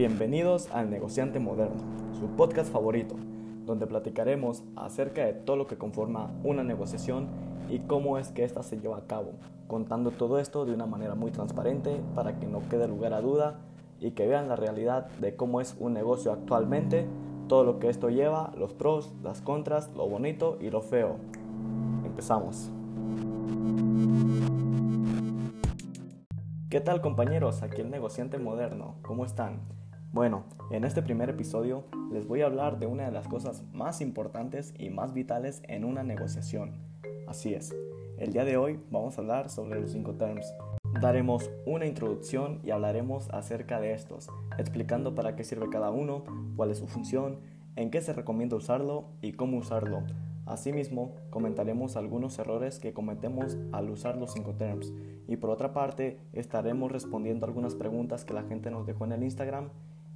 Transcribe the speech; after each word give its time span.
Bienvenidos 0.00 0.70
al 0.72 0.88
Negociante 0.88 1.40
Moderno, 1.40 1.76
su 2.18 2.28
podcast 2.28 2.72
favorito, 2.72 3.16
donde 3.66 3.86
platicaremos 3.86 4.62
acerca 4.74 5.26
de 5.26 5.34
todo 5.34 5.56
lo 5.56 5.66
que 5.66 5.76
conforma 5.76 6.30
una 6.42 6.64
negociación 6.64 7.28
y 7.68 7.80
cómo 7.80 8.16
es 8.16 8.28
que 8.28 8.44
ésta 8.44 8.62
se 8.62 8.80
lleva 8.80 8.96
a 8.96 9.06
cabo, 9.06 9.32
contando 9.66 10.10
todo 10.10 10.38
esto 10.38 10.64
de 10.64 10.72
una 10.72 10.86
manera 10.86 11.14
muy 11.14 11.30
transparente 11.30 12.00
para 12.14 12.38
que 12.38 12.46
no 12.46 12.66
quede 12.70 12.88
lugar 12.88 13.12
a 13.12 13.20
duda 13.20 13.58
y 14.00 14.12
que 14.12 14.26
vean 14.26 14.48
la 14.48 14.56
realidad 14.56 15.08
de 15.20 15.36
cómo 15.36 15.60
es 15.60 15.76
un 15.78 15.92
negocio 15.92 16.32
actualmente, 16.32 17.06
todo 17.46 17.64
lo 17.64 17.78
que 17.78 17.90
esto 17.90 18.08
lleva, 18.08 18.54
los 18.56 18.72
pros, 18.72 19.12
las 19.22 19.42
contras, 19.42 19.90
lo 19.94 20.08
bonito 20.08 20.56
y 20.62 20.70
lo 20.70 20.80
feo. 20.80 21.16
Empezamos. 22.06 22.70
¿Qué 26.70 26.80
tal 26.80 27.00
compañeros? 27.00 27.64
Aquí 27.64 27.80
el 27.80 27.90
negociante 27.90 28.38
moderno. 28.38 28.94
¿Cómo 29.02 29.24
están? 29.24 29.58
Bueno, 30.12 30.44
en 30.70 30.84
este 30.84 31.02
primer 31.02 31.28
episodio 31.28 31.82
les 32.12 32.28
voy 32.28 32.42
a 32.42 32.46
hablar 32.46 32.78
de 32.78 32.86
una 32.86 33.06
de 33.06 33.10
las 33.10 33.26
cosas 33.26 33.64
más 33.72 34.00
importantes 34.00 34.72
y 34.78 34.88
más 34.88 35.12
vitales 35.12 35.62
en 35.66 35.84
una 35.84 36.04
negociación. 36.04 36.76
Así 37.26 37.54
es, 37.54 37.74
el 38.18 38.32
día 38.32 38.44
de 38.44 38.56
hoy 38.56 38.78
vamos 38.88 39.18
a 39.18 39.20
hablar 39.20 39.50
sobre 39.50 39.80
los 39.80 39.90
cinco 39.90 40.14
terms. 40.14 40.46
Daremos 41.00 41.50
una 41.66 41.86
introducción 41.86 42.60
y 42.62 42.70
hablaremos 42.70 43.28
acerca 43.30 43.80
de 43.80 43.92
estos, 43.92 44.28
explicando 44.56 45.16
para 45.16 45.34
qué 45.34 45.42
sirve 45.42 45.70
cada 45.70 45.90
uno, 45.90 46.22
cuál 46.54 46.70
es 46.70 46.78
su 46.78 46.86
función, 46.86 47.40
en 47.74 47.90
qué 47.90 48.00
se 48.00 48.12
recomienda 48.12 48.54
usarlo 48.54 49.06
y 49.20 49.32
cómo 49.32 49.58
usarlo, 49.58 50.04
Asimismo, 50.50 51.14
comentaremos 51.30 51.94
algunos 51.94 52.36
errores 52.40 52.80
que 52.80 52.92
cometemos 52.92 53.56
al 53.70 53.88
usar 53.88 54.16
los 54.16 54.32
cinco 54.32 54.52
terms 54.54 54.92
y 55.28 55.36
por 55.36 55.48
otra 55.48 55.72
parte 55.72 56.18
estaremos 56.32 56.90
respondiendo 56.90 57.46
algunas 57.46 57.76
preguntas 57.76 58.24
que 58.24 58.34
la 58.34 58.42
gente 58.42 58.68
nos 58.68 58.84
dejó 58.84 59.04
en 59.04 59.12
el 59.12 59.22
Instagram 59.22 59.68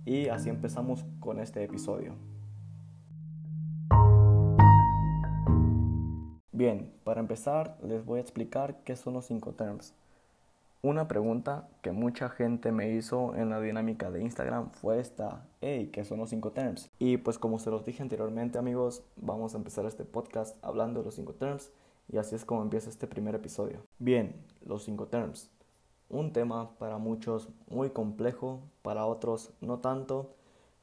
y 0.05 0.27
así 0.27 0.49
empezamos 0.49 1.07
con 1.21 1.39
este 1.39 1.63
episodio. 1.63 2.15
Bien, 6.51 6.93
para 7.05 7.21
empezar 7.21 7.79
les 7.85 8.05
voy 8.05 8.19
a 8.19 8.23
explicar 8.23 8.83
qué 8.83 8.97
son 8.97 9.15
los 9.15 9.27
cinco 9.27 9.53
terms. 9.53 9.95
Una 10.85 11.09
pregunta 11.09 11.67
que 11.81 11.93
mucha 11.93 12.29
gente 12.29 12.71
me 12.71 12.91
hizo 12.91 13.35
en 13.37 13.49
la 13.49 13.59
dinámica 13.59 14.11
de 14.11 14.21
Instagram 14.21 14.71
fue 14.71 15.01
esta, 15.01 15.47
hey, 15.63 15.89
¿qué 15.91 16.05
son 16.05 16.19
los 16.19 16.29
cinco 16.29 16.53
terms? 16.53 16.91
Y 16.99 17.17
pues 17.17 17.39
como 17.39 17.59
se 17.59 17.71
los 17.71 17.87
dije 17.87 18.03
anteriormente 18.03 18.59
amigos, 18.59 19.03
vamos 19.17 19.55
a 19.55 19.57
empezar 19.57 19.87
este 19.87 20.05
podcast 20.05 20.63
hablando 20.63 21.01
de 21.01 21.07
los 21.07 21.15
cinco 21.15 21.33
terms 21.33 21.73
y 22.13 22.19
así 22.19 22.35
es 22.35 22.45
como 22.45 22.61
empieza 22.61 22.91
este 22.91 23.07
primer 23.07 23.35
episodio. 23.35 23.79
Bien, 23.99 24.37
los 24.63 24.85
cinco 24.85 25.07
terms. 25.07 25.49
Un 26.11 26.35
tema 26.35 26.77
para 26.77 26.99
muchos 26.99 27.49
muy 27.67 27.89
complejo, 27.89 28.61
para 28.83 29.07
otros 29.07 29.55
no 29.63 29.79
tanto, 29.79 30.35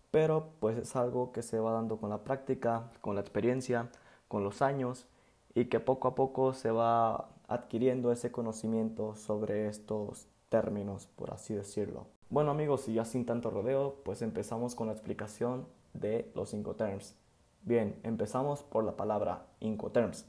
pero 0.10 0.48
pues 0.60 0.80
es 0.80 0.96
algo 0.96 1.32
que 1.32 1.44
se 1.44 1.60
va 1.60 1.74
dando 1.74 1.98
con 1.98 2.10
la 2.10 2.24
práctica, 2.24 2.90
con 3.02 3.14
la 3.14 3.22
experiencia, 3.22 3.92
con 4.28 4.44
los 4.44 4.64
años 4.64 5.06
y 5.54 5.66
que 5.66 5.80
poco 5.80 6.08
a 6.08 6.16
poco 6.16 6.54
se 6.54 6.72
va 6.72 7.30
adquiriendo 7.52 8.14
ese 8.14 8.32
conocimiento 8.32 9.14
sobre 9.16 9.68
estos 9.68 10.28
términos, 10.48 11.08
por 11.18 11.32
así 11.32 11.54
decirlo. 11.54 12.08
Bueno 12.30 12.52
amigos, 12.52 12.88
y 12.88 12.94
ya 12.94 13.04
sin 13.04 13.26
tanto 13.26 13.50
rodeo, 13.50 13.98
pues 14.06 14.22
empezamos 14.22 14.74
con 14.74 14.88
la 14.88 14.94
explicación 14.94 15.68
de 15.94 16.32
los 16.34 16.54
Incoterms. 16.54 17.16
Bien, 17.64 18.00
empezamos 18.04 18.64
por 18.64 18.86
la 18.86 18.96
palabra 18.96 19.48
Incoterms. 19.60 20.26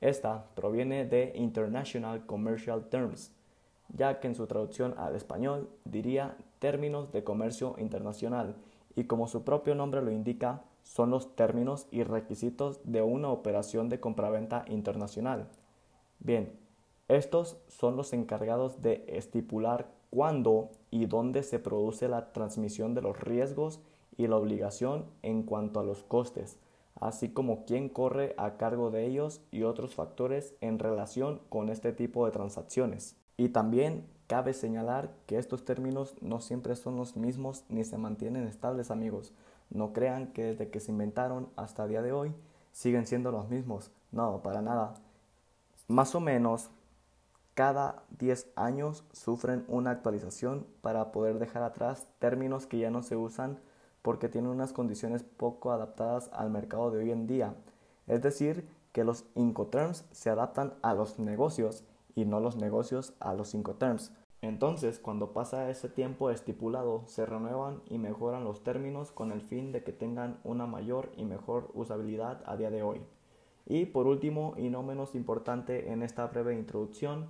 Esta 0.00 0.46
proviene 0.54 1.04
de 1.04 1.32
International 1.34 2.24
Commercial 2.24 2.88
Terms, 2.88 3.32
ya 3.88 4.20
que 4.20 4.28
en 4.28 4.36
su 4.36 4.46
traducción 4.46 4.94
al 4.96 5.16
español 5.16 5.68
diría 5.84 6.36
términos 6.60 7.10
de 7.10 7.24
comercio 7.24 7.74
internacional, 7.78 8.54
y 8.94 9.04
como 9.04 9.26
su 9.26 9.42
propio 9.42 9.74
nombre 9.74 10.02
lo 10.02 10.12
indica, 10.12 10.62
son 10.84 11.10
los 11.10 11.34
términos 11.34 11.88
y 11.90 12.04
requisitos 12.04 12.80
de 12.84 13.02
una 13.02 13.28
operación 13.30 13.88
de 13.88 13.98
compraventa 13.98 14.64
internacional. 14.68 15.48
Bien, 16.20 16.52
estos 17.08 17.56
son 17.68 17.96
los 17.96 18.12
encargados 18.12 18.82
de 18.82 19.04
estipular 19.08 19.90
cuándo 20.10 20.70
y 20.90 21.06
dónde 21.06 21.42
se 21.42 21.58
produce 21.58 22.08
la 22.08 22.32
transmisión 22.32 22.94
de 22.94 23.02
los 23.02 23.18
riesgos 23.18 23.80
y 24.16 24.26
la 24.26 24.36
obligación 24.36 25.06
en 25.22 25.42
cuanto 25.42 25.80
a 25.80 25.84
los 25.84 26.02
costes, 26.04 26.58
así 27.00 27.30
como 27.30 27.64
quién 27.64 27.88
corre 27.88 28.34
a 28.36 28.58
cargo 28.58 28.90
de 28.90 29.06
ellos 29.06 29.40
y 29.50 29.62
otros 29.62 29.94
factores 29.94 30.54
en 30.60 30.78
relación 30.78 31.40
con 31.48 31.70
este 31.70 31.92
tipo 31.92 32.26
de 32.26 32.32
transacciones. 32.32 33.16
Y 33.38 33.48
también 33.48 34.04
cabe 34.26 34.52
señalar 34.52 35.10
que 35.26 35.38
estos 35.38 35.64
términos 35.64 36.14
no 36.20 36.40
siempre 36.40 36.76
son 36.76 36.96
los 36.96 37.16
mismos 37.16 37.64
ni 37.70 37.82
se 37.84 37.96
mantienen 37.96 38.46
estables 38.46 38.90
amigos. 38.90 39.32
No 39.70 39.94
crean 39.94 40.28
que 40.28 40.44
desde 40.44 40.68
que 40.68 40.80
se 40.80 40.92
inventaron 40.92 41.48
hasta 41.56 41.84
el 41.84 41.88
día 41.88 42.02
de 42.02 42.12
hoy 42.12 42.34
siguen 42.72 43.06
siendo 43.06 43.32
los 43.32 43.48
mismos. 43.48 43.90
No, 44.12 44.42
para 44.42 44.60
nada. 44.60 44.94
Más 45.90 46.14
o 46.14 46.20
menos 46.20 46.70
cada 47.54 48.04
10 48.20 48.52
años 48.54 49.02
sufren 49.10 49.64
una 49.66 49.90
actualización 49.90 50.64
para 50.82 51.10
poder 51.10 51.40
dejar 51.40 51.64
atrás 51.64 52.06
términos 52.20 52.68
que 52.68 52.78
ya 52.78 52.92
no 52.92 53.02
se 53.02 53.16
usan 53.16 53.58
porque 54.00 54.28
tienen 54.28 54.52
unas 54.52 54.72
condiciones 54.72 55.24
poco 55.24 55.72
adaptadas 55.72 56.30
al 56.32 56.48
mercado 56.48 56.92
de 56.92 56.98
hoy 56.98 57.10
en 57.10 57.26
día. 57.26 57.56
Es 58.06 58.22
decir, 58.22 58.68
que 58.92 59.02
los 59.02 59.24
Incoterms 59.34 60.04
se 60.12 60.30
adaptan 60.30 60.74
a 60.82 60.94
los 60.94 61.18
negocios 61.18 61.82
y 62.14 62.24
no 62.24 62.38
los 62.38 62.54
negocios 62.54 63.12
a 63.18 63.34
los 63.34 63.52
Incoterms. 63.52 64.12
Entonces, 64.42 65.00
cuando 65.00 65.32
pasa 65.32 65.70
ese 65.70 65.88
tiempo 65.88 66.30
estipulado, 66.30 67.02
se 67.08 67.26
renuevan 67.26 67.82
y 67.88 67.98
mejoran 67.98 68.44
los 68.44 68.62
términos 68.62 69.10
con 69.10 69.32
el 69.32 69.40
fin 69.40 69.72
de 69.72 69.82
que 69.82 69.92
tengan 69.92 70.38
una 70.44 70.66
mayor 70.66 71.10
y 71.16 71.24
mejor 71.24 71.68
usabilidad 71.74 72.44
a 72.46 72.56
día 72.56 72.70
de 72.70 72.84
hoy. 72.84 73.02
Y 73.70 73.86
por 73.86 74.08
último, 74.08 74.54
y 74.56 74.68
no 74.68 74.82
menos 74.82 75.14
importante 75.14 75.92
en 75.92 76.02
esta 76.02 76.26
breve 76.26 76.56
introducción, 76.56 77.28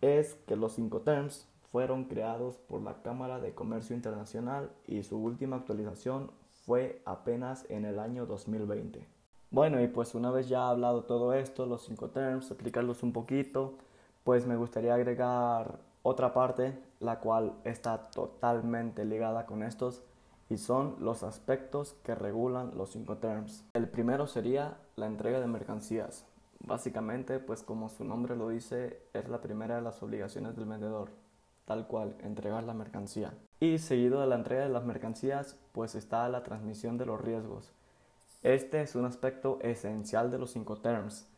es 0.00 0.36
que 0.46 0.54
los 0.54 0.78
Incoterms 0.78 1.48
fueron 1.72 2.04
creados 2.04 2.58
por 2.68 2.80
la 2.80 3.02
Cámara 3.02 3.40
de 3.40 3.52
Comercio 3.52 3.96
Internacional 3.96 4.70
y 4.86 5.02
su 5.02 5.18
última 5.18 5.56
actualización 5.56 6.30
fue 6.64 7.02
apenas 7.04 7.66
en 7.68 7.84
el 7.84 7.98
año 7.98 8.26
2020. 8.26 9.04
Bueno, 9.50 9.82
y 9.82 9.88
pues 9.88 10.14
una 10.14 10.30
vez 10.30 10.48
ya 10.48 10.68
hablado 10.68 11.02
todo 11.02 11.34
esto, 11.34 11.66
los 11.66 11.88
Incoterms, 11.88 12.52
explicarlos 12.52 13.02
un 13.02 13.12
poquito, 13.12 13.74
pues 14.22 14.46
me 14.46 14.54
gustaría 14.54 14.94
agregar 14.94 15.80
otra 16.04 16.32
parte, 16.32 16.78
la 17.00 17.18
cual 17.18 17.54
está 17.64 18.08
totalmente 18.12 19.04
ligada 19.04 19.46
con 19.46 19.64
estos, 19.64 20.04
y 20.48 20.58
son 20.58 20.96
los 21.00 21.22
aspectos 21.22 21.94
que 22.04 22.14
regulan 22.14 22.76
los 22.76 22.94
Incoterms. 22.96 23.64
El 23.74 23.88
primero 23.88 24.26
sería 24.26 24.78
la 24.96 25.06
entrega 25.06 25.40
de 25.40 25.46
mercancías. 25.46 26.24
Básicamente, 26.60 27.38
pues 27.38 27.62
como 27.62 27.88
su 27.88 28.04
nombre 28.04 28.36
lo 28.36 28.48
dice, 28.48 29.00
es 29.12 29.28
la 29.28 29.40
primera 29.40 29.76
de 29.76 29.82
las 29.82 30.02
obligaciones 30.02 30.56
del 30.56 30.66
vendedor, 30.66 31.10
tal 31.64 31.86
cual, 31.86 32.16
entregar 32.22 32.64
la 32.64 32.74
mercancía. 32.74 33.34
Y 33.60 33.78
seguido 33.78 34.20
de 34.20 34.26
la 34.26 34.36
entrega 34.36 34.62
de 34.62 34.68
las 34.68 34.84
mercancías, 34.84 35.56
pues 35.72 35.94
está 35.94 36.28
la 36.28 36.42
transmisión 36.42 36.98
de 36.98 37.06
los 37.06 37.20
riesgos. 37.20 37.72
Este 38.42 38.82
es 38.82 38.94
un 38.94 39.04
aspecto 39.04 39.58
esencial 39.62 40.30
de 40.30 40.38
los 40.38 40.52
cinco 40.52 40.76
terms. 40.76 41.28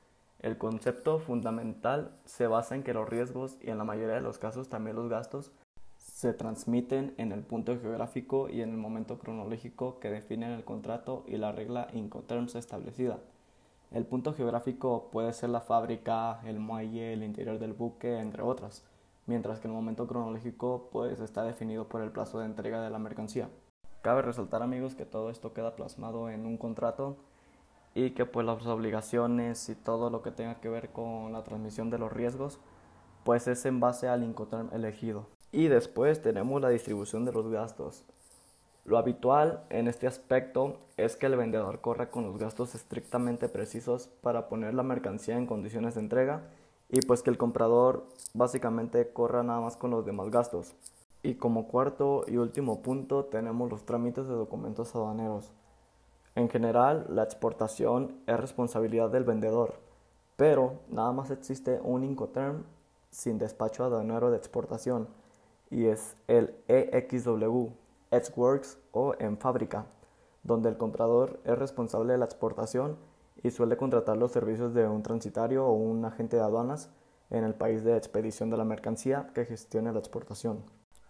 El 0.40 0.58
concepto 0.58 1.18
fundamental 1.18 2.12
se 2.24 2.46
basa 2.46 2.74
en 2.74 2.82
que 2.82 2.94
los 2.94 3.08
riesgos 3.08 3.56
y 3.60 3.70
en 3.70 3.78
la 3.78 3.84
mayoría 3.84 4.14
de 4.14 4.20
los 4.20 4.38
casos 4.38 4.68
también 4.68 4.96
los 4.96 5.08
gastos 5.08 5.50
se 6.12 6.32
transmiten 6.32 7.14
en 7.16 7.32
el 7.32 7.42
punto 7.42 7.78
geográfico 7.78 8.48
y 8.48 8.62
en 8.62 8.70
el 8.70 8.76
momento 8.76 9.18
cronológico 9.18 10.00
que 10.00 10.10
definen 10.10 10.50
el 10.50 10.64
contrato 10.64 11.22
y 11.28 11.36
la 11.36 11.52
regla 11.52 11.88
Incoterms 11.92 12.54
establecida. 12.54 13.18
El 13.92 14.04
punto 14.04 14.34
geográfico 14.34 15.10
puede 15.12 15.32
ser 15.32 15.50
la 15.50 15.60
fábrica, 15.60 16.40
el 16.44 16.58
muelle, 16.58 17.12
el 17.12 17.22
interior 17.22 17.58
del 17.58 17.72
buque, 17.72 18.18
entre 18.18 18.42
otras, 18.42 18.84
mientras 19.26 19.60
que 19.60 19.68
el 19.68 19.74
momento 19.74 20.06
cronológico 20.06 20.88
pues 20.90 21.20
está 21.20 21.44
definido 21.44 21.88
por 21.88 22.02
el 22.02 22.10
plazo 22.10 22.40
de 22.40 22.46
entrega 22.46 22.82
de 22.82 22.90
la 22.90 22.98
mercancía. 22.98 23.48
Cabe 24.02 24.22
resaltar 24.22 24.62
amigos 24.62 24.94
que 24.94 25.04
todo 25.04 25.30
esto 25.30 25.52
queda 25.52 25.76
plasmado 25.76 26.30
en 26.30 26.46
un 26.46 26.56
contrato 26.56 27.16
y 27.94 28.10
que 28.10 28.26
pues 28.26 28.44
las 28.44 28.66
obligaciones 28.66 29.68
y 29.68 29.74
todo 29.74 30.10
lo 30.10 30.22
que 30.22 30.30
tenga 30.30 30.60
que 30.60 30.68
ver 30.68 30.90
con 30.90 31.32
la 31.32 31.44
transmisión 31.44 31.90
de 31.90 31.98
los 31.98 32.12
riesgos 32.12 32.58
pues 33.24 33.46
es 33.46 33.64
en 33.66 33.78
base 33.78 34.08
al 34.08 34.24
Incoterm 34.24 34.70
elegido. 34.72 35.37
Y 35.50 35.68
después 35.68 36.20
tenemos 36.20 36.60
la 36.60 36.68
distribución 36.68 37.24
de 37.24 37.32
los 37.32 37.50
gastos. 37.50 38.04
Lo 38.84 38.98
habitual 38.98 39.64
en 39.70 39.88
este 39.88 40.06
aspecto 40.06 40.78
es 40.96 41.16
que 41.16 41.26
el 41.26 41.36
vendedor 41.36 41.80
corra 41.80 42.10
con 42.10 42.24
los 42.24 42.38
gastos 42.38 42.74
estrictamente 42.74 43.48
precisos 43.48 44.08
para 44.22 44.48
poner 44.48 44.74
la 44.74 44.82
mercancía 44.82 45.36
en 45.36 45.46
condiciones 45.46 45.94
de 45.94 46.00
entrega 46.00 46.42
y 46.88 47.00
pues 47.00 47.22
que 47.22 47.30
el 47.30 47.38
comprador 47.38 48.06
básicamente 48.34 49.10
corra 49.12 49.42
nada 49.42 49.60
más 49.60 49.76
con 49.76 49.90
los 49.90 50.06
demás 50.06 50.30
gastos. 50.30 50.74
Y 51.22 51.34
como 51.34 51.68
cuarto 51.68 52.24
y 52.26 52.36
último 52.36 52.80
punto 52.80 53.24
tenemos 53.24 53.70
los 53.70 53.84
trámites 53.84 54.26
de 54.26 54.34
documentos 54.34 54.94
aduaneros. 54.94 55.50
En 56.34 56.48
general, 56.48 57.06
la 57.10 57.24
exportación 57.24 58.14
es 58.26 58.38
responsabilidad 58.38 59.10
del 59.10 59.24
vendedor, 59.24 59.74
pero 60.36 60.74
nada 60.88 61.12
más 61.12 61.30
existe 61.30 61.80
un 61.82 62.04
Incoterm 62.04 62.62
sin 63.10 63.38
despacho 63.38 63.84
aduanero 63.84 64.30
de 64.30 64.36
exportación 64.36 65.08
y 65.70 65.86
es 65.86 66.16
el 66.26 66.54
EXW, 66.68 67.68
Works 68.36 68.78
o 68.92 69.14
en 69.18 69.38
fábrica, 69.38 69.86
donde 70.42 70.68
el 70.68 70.76
comprador 70.76 71.40
es 71.44 71.58
responsable 71.58 72.12
de 72.12 72.18
la 72.18 72.24
exportación 72.24 72.96
y 73.42 73.50
suele 73.50 73.76
contratar 73.76 74.16
los 74.16 74.32
servicios 74.32 74.74
de 74.74 74.88
un 74.88 75.02
transitario 75.02 75.66
o 75.66 75.72
un 75.72 76.04
agente 76.04 76.36
de 76.36 76.42
aduanas 76.42 76.90
en 77.30 77.44
el 77.44 77.54
país 77.54 77.84
de 77.84 77.96
expedición 77.96 78.50
de 78.50 78.56
la 78.56 78.64
mercancía 78.64 79.30
que 79.34 79.44
gestione 79.44 79.92
la 79.92 79.98
exportación. 79.98 80.62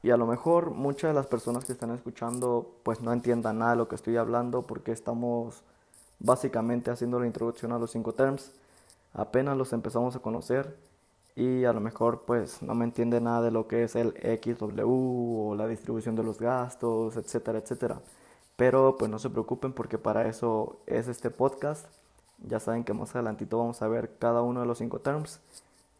Y 0.02 0.10
a 0.10 0.16
lo 0.16 0.26
mejor 0.26 0.70
muchas 0.70 1.10
de 1.10 1.14
las 1.14 1.26
personas 1.26 1.64
que 1.64 1.72
están 1.72 1.90
escuchando 1.90 2.80
pues 2.82 3.00
no 3.00 3.12
entiendan 3.12 3.58
nada 3.58 3.72
de 3.72 3.76
lo 3.78 3.88
que 3.88 3.96
estoy 3.96 4.16
hablando 4.16 4.62
porque 4.62 4.92
estamos 4.92 5.62
básicamente 6.20 6.90
haciendo 6.90 7.18
la 7.18 7.26
introducción 7.26 7.72
a 7.72 7.78
los 7.78 7.90
cinco 7.92 8.12
terms. 8.14 8.52
Apenas 9.12 9.56
los 9.56 9.72
empezamos 9.72 10.14
a 10.14 10.20
conocer 10.20 10.76
y 11.38 11.64
a 11.66 11.72
lo 11.72 11.80
mejor 11.80 12.22
pues 12.26 12.62
no 12.62 12.74
me 12.74 12.84
entiende 12.84 13.20
nada 13.20 13.42
de 13.42 13.52
lo 13.52 13.68
que 13.68 13.84
es 13.84 13.94
el 13.94 14.12
XW 14.12 14.82
o 14.82 15.54
la 15.54 15.68
distribución 15.68 16.16
de 16.16 16.24
los 16.24 16.40
gastos, 16.40 17.16
etcétera, 17.16 17.60
etcétera. 17.60 18.00
Pero 18.56 18.96
pues 18.98 19.08
no 19.08 19.20
se 19.20 19.30
preocupen 19.30 19.72
porque 19.72 19.98
para 19.98 20.26
eso 20.26 20.80
es 20.86 21.06
este 21.06 21.30
podcast. 21.30 21.86
Ya 22.38 22.58
saben 22.58 22.82
que 22.82 22.92
más 22.92 23.14
adelantito 23.14 23.56
vamos 23.56 23.82
a 23.82 23.88
ver 23.88 24.18
cada 24.18 24.42
uno 24.42 24.60
de 24.60 24.66
los 24.66 24.78
cinco 24.78 24.98
terms 24.98 25.40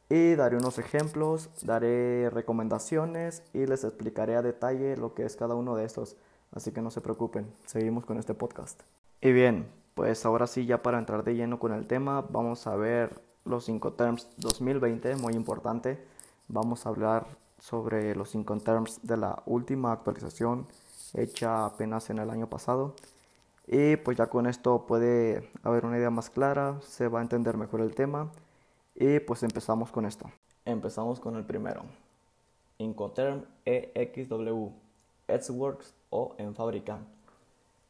y 0.08 0.34
daré 0.34 0.56
unos 0.56 0.76
ejemplos, 0.80 1.50
daré 1.62 2.30
recomendaciones 2.30 3.44
y 3.52 3.64
les 3.66 3.84
explicaré 3.84 4.34
a 4.34 4.42
detalle 4.42 4.96
lo 4.96 5.14
que 5.14 5.24
es 5.24 5.36
cada 5.36 5.54
uno 5.54 5.76
de 5.76 5.84
estos. 5.84 6.16
Así 6.50 6.72
que 6.72 6.82
no 6.82 6.90
se 6.90 7.00
preocupen, 7.00 7.46
seguimos 7.64 8.04
con 8.04 8.18
este 8.18 8.34
podcast. 8.34 8.82
Y 9.20 9.30
bien, 9.30 9.68
pues 9.94 10.26
ahora 10.26 10.48
sí, 10.48 10.66
ya 10.66 10.82
para 10.82 10.98
entrar 10.98 11.22
de 11.22 11.36
lleno 11.36 11.60
con 11.60 11.72
el 11.72 11.86
tema, 11.86 12.22
vamos 12.28 12.66
a 12.66 12.74
ver 12.74 13.27
los 13.48 13.64
5 13.64 13.92
terms 13.94 14.28
2020, 14.36 15.16
muy 15.16 15.34
importante. 15.34 15.98
Vamos 16.48 16.84
a 16.84 16.90
hablar 16.90 17.26
sobre 17.58 18.14
los 18.14 18.30
5 18.30 18.58
terms 18.58 19.00
de 19.02 19.16
la 19.16 19.42
última 19.46 19.92
actualización 19.92 20.66
hecha 21.14 21.64
apenas 21.64 22.10
en 22.10 22.18
el 22.18 22.30
año 22.30 22.48
pasado. 22.48 22.94
Y 23.66 23.96
pues 23.96 24.16
ya 24.16 24.26
con 24.26 24.46
esto 24.46 24.86
puede 24.86 25.50
haber 25.62 25.84
una 25.84 25.98
idea 25.98 26.10
más 26.10 26.30
clara, 26.30 26.78
se 26.82 27.08
va 27.08 27.18
a 27.18 27.22
entender 27.22 27.56
mejor 27.56 27.80
el 27.80 27.94
tema 27.94 28.30
y 28.94 29.20
pues 29.20 29.42
empezamos 29.42 29.90
con 29.90 30.06
esto. 30.06 30.30
Empezamos 30.64 31.20
con 31.20 31.36
el 31.36 31.44
primero. 31.44 31.82
Incoterm 32.78 33.44
EXW, 33.64 34.70
Edsworks 35.26 35.94
o 36.10 36.34
en 36.38 36.54
fábrica. 36.54 36.98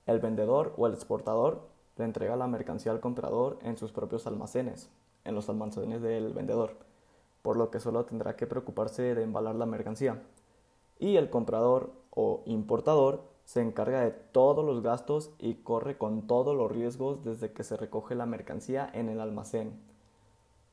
El 0.07 0.21
vendedor 0.21 0.75
o 0.77 0.87
el 0.87 0.95
exportador 0.95 1.69
le 1.97 2.05
entrega 2.05 2.37
la 2.37 2.47
mercancía 2.47 2.93
al 2.93 3.01
comprador 3.01 3.59
en 3.63 3.77
sus 3.77 3.93
propios 3.93 4.27
almacenes, 4.27 4.89
en 5.29 5.35
los 5.35 5.49
almacenes 5.49 6.03
del 6.03 6.33
vendedor, 6.33 6.73
por 7.43 7.57
lo 7.57 7.71
que 7.71 7.81
solo 7.81 8.05
tendrá 8.05 8.35
que 8.35 8.47
preocuparse 8.47 9.15
de 9.15 9.23
embalar 9.23 9.55
la 9.55 9.67
mercancía. 9.67 10.23
Y 10.99 11.17
el 11.17 11.31
comprador 11.31 11.93
o 12.11 12.43
importador 12.47 13.23
se 13.45 13.61
encarga 13.61 14.01
de 14.01 14.11
todos 14.11 14.65
los 14.65 14.83
gastos 14.83 15.31
y 15.39 15.55
corre 15.55 15.97
con 15.97 16.27
todos 16.27 16.57
los 16.57 16.73
riesgos 16.73 17.23
desde 17.25 17.53
que 17.53 17.63
se 17.63 17.77
recoge 17.77 18.15
la 18.15 18.27
mercancía 18.27 18.91
en 18.93 19.09
el 19.09 19.21
almacén 19.21 19.79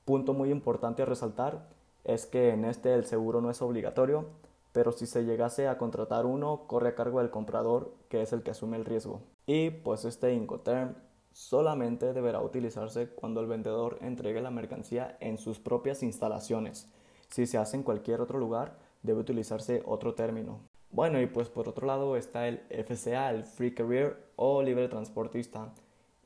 Punto 0.06 0.36
muy 0.36 0.52
importante 0.52 1.02
a 1.02 1.06
resaltar 1.06 1.68
es 2.04 2.28
que 2.28 2.52
en 2.52 2.64
este 2.64 2.94
el 2.94 3.06
seguro 3.06 3.42
no 3.42 3.50
es 3.50 3.64
obligatorio, 3.64 4.26
pero 4.72 4.92
si 4.92 5.08
se 5.08 5.24
llegase 5.24 5.68
a 5.68 5.80
contratar 5.80 6.28
uno, 6.28 6.68
corre 6.68 6.90
a 6.90 6.96
cargo 6.96 7.20
del 7.20 7.32
comprador, 7.32 7.92
que 8.08 8.22
es 8.22 8.32
el 8.32 8.44
que 8.44 8.52
asume 8.52 8.78
el 8.78 8.86
riesgo. 8.86 9.22
Y 9.48 9.72
pues 9.72 10.06
este 10.06 10.32
Incoterm 10.34 10.94
solamente 11.36 12.14
deberá 12.14 12.42
utilizarse 12.42 13.10
cuando 13.10 13.42
el 13.42 13.48
vendedor 13.48 13.98
entregue 14.02 14.42
la 14.42 14.52
mercancía 14.52 15.18
en 15.20 15.38
sus 15.38 15.60
propias 15.60 16.02
instalaciones. 16.02 16.88
Si 17.28 17.46
se 17.46 17.58
hace 17.58 17.76
en 17.76 17.84
cualquier 17.84 18.22
otro 18.22 18.40
lugar, 18.40 18.78
debe 19.04 19.20
utilizarse 19.20 19.84
otro 19.86 20.16
término. 20.16 20.62
Bueno, 20.92 21.20
y 21.20 21.26
pues 21.26 21.50
por 21.50 21.68
otro 21.68 21.86
lado 21.86 22.16
está 22.16 22.48
el 22.48 22.62
FCA, 22.70 23.32
el 23.32 23.44
Free 23.44 23.74
Career 23.74 24.18
o 24.38 24.64
libre 24.64 24.88
transportista 24.88 25.74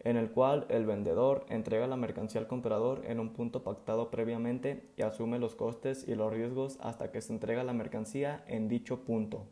en 0.01 0.15
el 0.15 0.31
cual 0.31 0.65
el 0.69 0.85
vendedor 0.85 1.45
entrega 1.49 1.87
la 1.87 1.97
mercancía 1.97 2.39
al 2.39 2.47
comprador 2.47 3.01
en 3.05 3.19
un 3.19 3.33
punto 3.33 3.63
pactado 3.63 4.09
previamente 4.09 4.89
y 4.95 5.01
asume 5.01 5.39
los 5.39 5.55
costes 5.55 6.07
y 6.07 6.15
los 6.15 6.31
riesgos 6.31 6.77
hasta 6.81 7.11
que 7.11 7.21
se 7.21 7.33
entrega 7.33 7.63
la 7.63 7.73
mercancía 7.73 8.43
en 8.47 8.69
dicho 8.69 9.01
punto. 9.01 9.45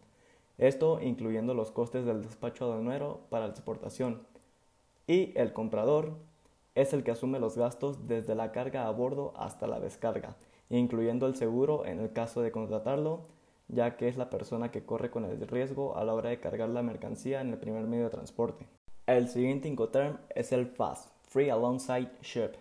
Esto 0.57 0.99
incluyendo 1.01 1.53
los 1.53 1.71
costes 1.71 2.05
del 2.05 2.21
despacho 2.21 2.65
aduanero 2.65 3.21
para 3.29 3.45
la 3.45 3.51
exportación. 3.51 4.21
Y 5.07 5.31
el 5.39 5.53
comprador 5.53 6.17
es 6.75 6.91
el 6.91 7.03
que 7.05 7.11
asume 7.11 7.39
los 7.39 7.57
gastos 7.57 8.07
desde 8.07 8.35
la 8.35 8.51
carga 8.51 8.87
a 8.87 8.91
bordo 8.91 9.33
hasta 9.37 9.65
la 9.65 9.79
descarga, 9.79 10.35
incluyendo 10.69 11.27
el 11.27 11.35
seguro 11.35 11.85
en 11.85 12.01
el 12.01 12.11
caso 12.11 12.41
de 12.41 12.51
contratarlo, 12.51 13.21
ya 13.69 13.95
que 13.95 14.09
es 14.09 14.17
la 14.17 14.29
persona 14.29 14.69
que 14.69 14.85
corre 14.85 15.09
con 15.09 15.23
el 15.23 15.47
riesgo 15.47 15.95
a 15.95 16.03
la 16.03 16.13
hora 16.13 16.29
de 16.29 16.41
cargar 16.41 16.67
la 16.69 16.83
mercancía 16.83 17.39
en 17.39 17.49
el 17.49 17.57
primer 17.57 17.87
medio 17.87 18.03
de 18.03 18.09
transporte. 18.09 18.67
El 19.05 19.29
siguiente 19.29 19.69
Incoterm 19.69 20.17
es 20.35 20.51
el 20.51 20.67
FAST, 20.67 21.09
Free 21.29 21.49
Alongside 21.49 22.11
Ship, 22.21 22.51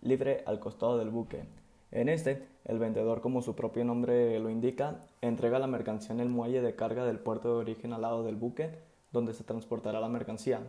libre 0.00 0.42
al 0.46 0.58
costado 0.58 0.98
del 0.98 1.10
buque. 1.10 1.44
En 1.92 2.08
este, 2.08 2.48
el 2.64 2.80
vendedor, 2.80 3.20
como 3.20 3.42
su 3.42 3.54
propio 3.54 3.84
nombre 3.84 4.40
lo 4.40 4.50
indica, 4.50 5.00
entrega 5.20 5.60
la 5.60 5.68
mercancía 5.68 6.14
en 6.14 6.20
el 6.20 6.28
muelle 6.28 6.62
de 6.62 6.74
carga 6.74 7.04
del 7.04 7.20
puerto 7.20 7.54
de 7.54 7.60
origen 7.60 7.92
al 7.92 8.02
lado 8.02 8.24
del 8.24 8.34
buque, 8.34 8.70
donde 9.12 9.34
se 9.34 9.44
transportará 9.44 10.00
la 10.00 10.08
mercancía. 10.08 10.62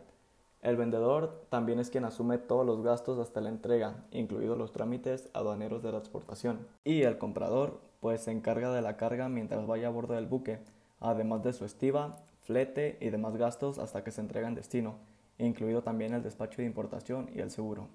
El 0.64 0.78
vendedor 0.78 1.46
también 1.50 1.80
es 1.80 1.92
quien 1.92 2.06
asume 2.06 2.40
todos 2.40 2.66
los 2.66 2.82
gastos 2.82 3.20
hasta 3.20 3.42
la 3.42 3.50
entrega, 3.50 4.04
incluidos 4.12 4.58
los 4.58 4.72
trámites 4.72 5.30
aduaneros 5.34 5.84
de 5.84 5.92
la 5.92 6.00
exportación. 6.00 6.66
Y 6.84 7.04
el 7.04 7.20
comprador, 7.20 7.80
pues 8.00 8.22
se 8.22 8.32
encarga 8.32 8.74
de 8.74 8.82
la 8.82 8.98
carga 8.98 9.30
mientras 9.30 9.68
vaya 9.68 9.90
a 9.90 9.92
bordo 9.92 10.16
del 10.16 10.26
buque, 10.26 10.58
además 11.00 11.44
de 11.44 11.54
su 11.54 11.66
estiva, 11.66 12.18
flete 12.42 12.98
y 13.00 13.12
demás 13.12 13.38
gastos 13.38 13.78
hasta 13.78 14.04
que 14.04 14.10
se 14.10 14.22
entrega 14.22 14.48
en 14.48 14.56
destino 14.56 14.96
incluido 15.38 15.82
también 15.82 16.14
el 16.14 16.24
despacho 16.24 16.62
de 16.62 16.68
importación 16.68 17.30
y 17.34 17.40
el 17.40 17.52
seguro. 17.52 17.88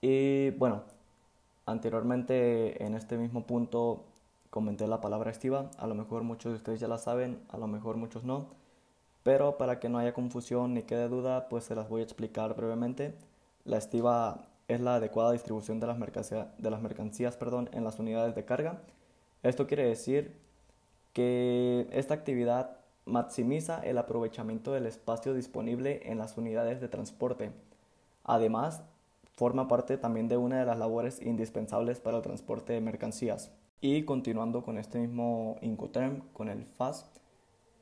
Y 0.00 0.50
bueno, 0.50 0.82
anteriormente 1.66 2.84
en 2.84 2.94
este 2.94 3.16
mismo 3.16 3.44
punto 3.44 4.04
comenté 4.50 4.86
la 4.86 5.00
palabra 5.00 5.30
estiva, 5.30 5.70
a 5.78 5.86
lo 5.86 5.94
mejor 5.94 6.22
muchos 6.22 6.52
de 6.52 6.56
ustedes 6.56 6.80
ya 6.80 6.88
la 6.88 6.98
saben, 6.98 7.40
a 7.48 7.58
lo 7.58 7.66
mejor 7.66 7.96
muchos 7.96 8.24
no, 8.24 8.46
pero 9.28 9.58
para 9.58 9.78
que 9.78 9.90
no 9.90 9.98
haya 9.98 10.14
confusión 10.14 10.72
ni 10.72 10.84
quede 10.84 11.06
duda, 11.06 11.50
pues 11.50 11.64
se 11.64 11.74
las 11.74 11.90
voy 11.90 12.00
a 12.00 12.04
explicar 12.04 12.56
brevemente. 12.56 13.12
La 13.66 13.76
estiva 13.76 14.46
es 14.68 14.80
la 14.80 14.94
adecuada 14.94 15.32
distribución 15.32 15.80
de 15.80 15.86
las, 15.86 15.98
de 15.98 16.70
las 16.70 16.80
mercancías 16.80 17.36
perdón, 17.36 17.68
en 17.72 17.84
las 17.84 17.98
unidades 17.98 18.34
de 18.34 18.46
carga. 18.46 18.80
Esto 19.42 19.66
quiere 19.66 19.84
decir 19.84 20.34
que 21.12 21.88
esta 21.92 22.14
actividad 22.14 22.78
maximiza 23.04 23.80
el 23.80 23.98
aprovechamiento 23.98 24.72
del 24.72 24.86
espacio 24.86 25.34
disponible 25.34 26.10
en 26.10 26.16
las 26.16 26.38
unidades 26.38 26.80
de 26.80 26.88
transporte. 26.88 27.52
Además, 28.24 28.82
forma 29.34 29.68
parte 29.68 29.98
también 29.98 30.28
de 30.28 30.38
una 30.38 30.58
de 30.58 30.64
las 30.64 30.78
labores 30.78 31.20
indispensables 31.20 32.00
para 32.00 32.16
el 32.16 32.22
transporte 32.22 32.72
de 32.72 32.80
mercancías. 32.80 33.50
Y 33.82 34.04
continuando 34.04 34.62
con 34.62 34.78
este 34.78 34.98
mismo 34.98 35.56
Incoterm, 35.60 36.22
con 36.32 36.48
el 36.48 36.64
FAS, 36.64 37.10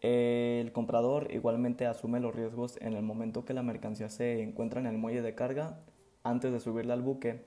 el 0.00 0.73
comprador 0.73 1.29
igualmente 1.33 1.87
asume 1.87 2.21
los 2.21 2.35
riesgos 2.35 2.79
en 2.81 2.95
el 2.95 3.03
momento 3.03 3.45
que 3.45 3.55
la 3.55 3.62
mercancía 3.62 4.09
se 4.09 4.43
encuentra 4.43 4.81
en 4.81 4.87
el 4.87 4.99
muelle 4.99 5.23
de 5.23 5.35
carga 5.35 5.79
antes 6.23 6.53
de 6.53 6.61
subirla 6.61 6.95
al 6.95 7.03
buque. 7.03 7.45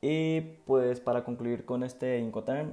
Y 0.00 0.40
pues 0.66 1.00
para 1.00 1.24
concluir 1.24 1.64
con 1.64 1.82
este 1.82 2.18
Incoterm, 2.18 2.72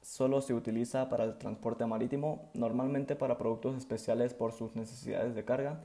solo 0.00 0.40
se 0.40 0.54
utiliza 0.54 1.08
para 1.08 1.24
el 1.24 1.38
transporte 1.38 1.86
marítimo, 1.86 2.50
normalmente 2.54 3.16
para 3.16 3.38
productos 3.38 3.76
especiales 3.76 4.34
por 4.34 4.52
sus 4.52 4.76
necesidades 4.76 5.34
de 5.34 5.44
carga 5.44 5.80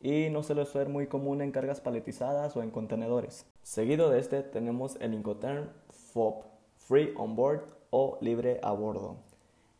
y 0.00 0.28
no 0.30 0.42
suele 0.42 0.64
ser 0.66 0.88
muy 0.88 1.06
común 1.06 1.42
en 1.42 1.52
cargas 1.52 1.80
paletizadas 1.80 2.56
o 2.56 2.62
en 2.62 2.70
contenedores. 2.70 3.46
Seguido 3.62 4.10
de 4.10 4.20
este 4.20 4.42
tenemos 4.42 4.96
el 5.00 5.14
Incoterm 5.14 5.68
FOB, 5.88 6.44
Free 6.76 7.12
On 7.16 7.34
Board 7.34 7.62
o 7.90 8.18
libre 8.20 8.60
a 8.62 8.72
bordo. 8.72 9.16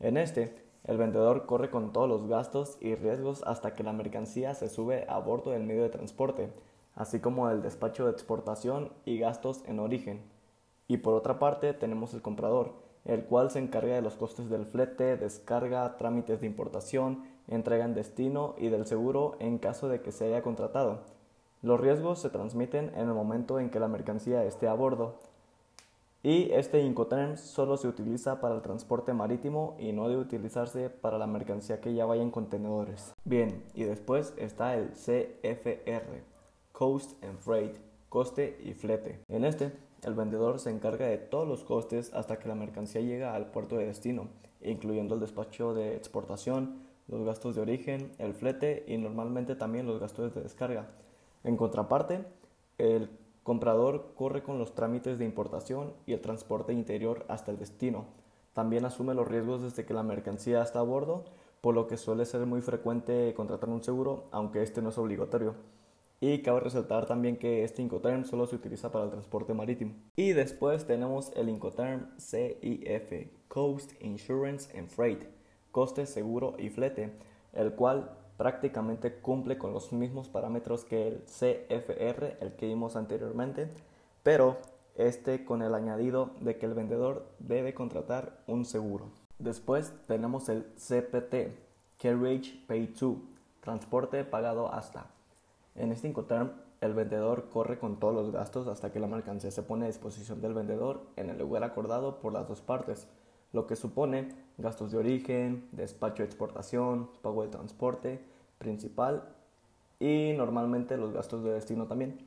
En 0.00 0.16
este, 0.16 0.52
el 0.86 0.98
vendedor 0.98 1.46
corre 1.46 1.68
con 1.68 1.92
todos 1.92 2.08
los 2.08 2.28
gastos 2.28 2.78
y 2.80 2.94
riesgos 2.94 3.42
hasta 3.44 3.74
que 3.74 3.82
la 3.82 3.92
mercancía 3.92 4.54
se 4.54 4.68
sube 4.68 5.04
a 5.08 5.18
bordo 5.18 5.50
del 5.50 5.64
medio 5.64 5.82
de 5.82 5.90
transporte, 5.90 6.50
así 6.94 7.18
como 7.18 7.50
el 7.50 7.60
despacho 7.60 8.06
de 8.06 8.12
exportación 8.12 8.92
y 9.04 9.18
gastos 9.18 9.62
en 9.66 9.80
origen. 9.80 10.22
Y 10.86 10.98
por 10.98 11.14
otra 11.14 11.40
parte 11.40 11.74
tenemos 11.74 12.14
el 12.14 12.22
comprador, 12.22 12.74
el 13.04 13.24
cual 13.24 13.50
se 13.50 13.58
encarga 13.58 13.96
de 13.96 14.02
los 14.02 14.14
costes 14.14 14.48
del 14.48 14.64
flete, 14.64 15.16
descarga, 15.16 15.96
trámites 15.96 16.40
de 16.40 16.46
importación, 16.46 17.24
entrega 17.48 17.84
en 17.84 17.94
destino 17.94 18.54
y 18.56 18.68
del 18.68 18.86
seguro 18.86 19.36
en 19.40 19.58
caso 19.58 19.88
de 19.88 20.00
que 20.00 20.12
se 20.12 20.26
haya 20.26 20.42
contratado. 20.42 21.00
Los 21.62 21.80
riesgos 21.80 22.20
se 22.20 22.30
transmiten 22.30 22.92
en 22.94 23.08
el 23.08 23.14
momento 23.14 23.58
en 23.58 23.70
que 23.70 23.80
la 23.80 23.88
mercancía 23.88 24.44
esté 24.44 24.68
a 24.68 24.74
bordo. 24.74 25.16
Y 26.26 26.50
este 26.50 26.83
Incoterm 26.83 27.37
solo 27.37 27.76
se 27.76 27.87
utiliza 27.87 28.40
para 28.40 28.56
el 28.56 28.61
transporte 28.61 29.12
marítimo 29.12 29.76
y 29.78 29.92
no 29.92 30.09
debe 30.09 30.23
utilizarse 30.23 30.90
para 30.90 31.18
la 31.18 31.28
mercancía 31.28 31.80
que 31.80 31.95
ya 31.95 32.04
vaya 32.04 32.23
en 32.23 32.33
contenedores. 32.33 33.14
Bien, 33.23 33.62
y 33.75 33.85
después 33.85 34.35
está 34.37 34.75
el 34.75 34.88
CFR, 34.88 36.25
Cost 36.73 37.23
and 37.23 37.38
Freight, 37.38 37.76
coste 38.09 38.59
y 38.64 38.75
flete. 38.75 39.21
En 39.28 39.45
este 39.45 39.71
el 40.02 40.14
vendedor 40.14 40.59
se 40.59 40.71
encarga 40.71 41.06
de 41.06 41.18
todos 41.18 41.47
los 41.47 41.62
costes 41.62 42.12
hasta 42.12 42.40
que 42.40 42.49
la 42.49 42.56
mercancía 42.56 43.02
llega 43.02 43.37
al 43.37 43.52
puerto 43.52 43.76
de 43.76 43.87
destino, 43.87 44.26
incluyendo 44.61 45.14
el 45.14 45.21
despacho 45.21 45.75
de 45.75 45.95
exportación, 45.95 46.83
los 47.06 47.25
gastos 47.25 47.54
de 47.54 47.61
origen, 47.61 48.11
el 48.18 48.35
flete 48.35 48.83
y 48.88 48.99
normalmente 48.99 49.54
también 49.54 49.87
los 49.87 50.00
gastos 50.00 50.35
de 50.35 50.42
descarga. 50.42 50.88
En 51.45 51.56
contraparte, 51.56 52.25
el 52.78 53.11
comprador 53.46 54.12
corre 54.16 54.42
con 54.42 54.58
los 54.58 54.74
trámites 54.74 55.20
de 55.20 55.24
importación 55.24 55.92
y 56.04 56.14
el 56.14 56.20
transporte 56.20 56.72
interior 56.72 57.24
hasta 57.28 57.52
el 57.52 57.58
destino. 57.58 58.06
También 58.54 58.84
asume 58.84 59.14
los 59.14 59.28
riesgos 59.28 59.62
desde 59.62 59.86
que 59.86 59.94
la 59.94 60.02
mercancía 60.02 60.62
está 60.62 60.80
a 60.80 60.82
bordo, 60.82 61.26
por 61.60 61.72
lo 61.72 61.86
que 61.86 61.96
suele 61.96 62.24
ser 62.24 62.44
muy 62.44 62.60
frecuente 62.60 63.32
contratar 63.36 63.68
un 63.68 63.84
seguro, 63.84 64.24
aunque 64.32 64.64
este 64.64 64.82
no 64.82 64.88
es 64.88 64.98
obligatorio. 64.98 65.54
Y 66.18 66.42
cabe 66.42 66.58
resaltar 66.58 67.06
también 67.06 67.36
que 67.36 67.62
este 67.62 67.82
Incoterm 67.82 68.24
solo 68.24 68.48
se 68.48 68.56
utiliza 68.56 68.90
para 68.90 69.04
el 69.04 69.10
transporte 69.12 69.54
marítimo. 69.54 69.94
Y 70.16 70.32
después 70.32 70.84
tenemos 70.84 71.30
el 71.36 71.48
Incoterm 71.48 72.18
CIF, 72.18 73.30
Coast 73.46 73.92
Insurance 74.00 74.76
and 74.76 74.88
Freight, 74.88 75.22
coste, 75.70 76.04
seguro 76.06 76.56
y 76.58 76.68
flete, 76.70 77.12
el 77.52 77.74
cual 77.74 78.10
prácticamente 78.36 79.14
cumple 79.20 79.58
con 79.58 79.72
los 79.72 79.92
mismos 79.92 80.28
parámetros 80.28 80.84
que 80.84 81.08
el 81.08 81.22
CFR, 81.24 82.36
el 82.40 82.52
que 82.56 82.66
vimos 82.66 82.96
anteriormente, 82.96 83.70
pero 84.22 84.58
este 84.94 85.44
con 85.44 85.62
el 85.62 85.74
añadido 85.74 86.30
de 86.40 86.56
que 86.56 86.66
el 86.66 86.74
vendedor 86.74 87.26
debe 87.38 87.74
contratar 87.74 88.42
un 88.46 88.64
seguro. 88.64 89.06
Después 89.38 89.92
tenemos 90.06 90.48
el 90.48 90.64
CPT, 90.76 91.58
Carriage 91.98 92.64
Pay 92.66 92.88
To, 92.94 93.16
transporte 93.60 94.24
pagado 94.24 94.72
hasta. 94.72 95.06
En 95.74 95.92
este 95.92 96.08
Incoterm, 96.08 96.52
el 96.80 96.94
vendedor 96.94 97.48
corre 97.50 97.78
con 97.78 97.98
todos 97.98 98.14
los 98.14 98.32
gastos 98.32 98.66
hasta 98.68 98.92
que 98.92 99.00
la 99.00 99.06
mercancía 99.06 99.50
se 99.50 99.62
pone 99.62 99.84
a 99.84 99.88
disposición 99.88 100.40
del 100.40 100.54
vendedor 100.54 101.02
en 101.16 101.30
el 101.30 101.38
lugar 101.38 101.64
acordado 101.64 102.20
por 102.20 102.32
las 102.32 102.48
dos 102.48 102.60
partes, 102.60 103.08
lo 103.52 103.66
que 103.66 103.76
supone 103.76 104.34
gastos 104.58 104.92
de 104.92 104.98
origen, 104.98 105.68
despacho 105.72 106.22
de 106.22 106.28
exportación, 106.28 107.10
pago 107.22 107.42
de 107.42 107.48
transporte 107.48 108.20
principal 108.58 109.28
y 110.00 110.32
normalmente 110.36 110.96
los 110.96 111.12
gastos 111.12 111.44
de 111.44 111.52
destino 111.52 111.86
también. 111.86 112.18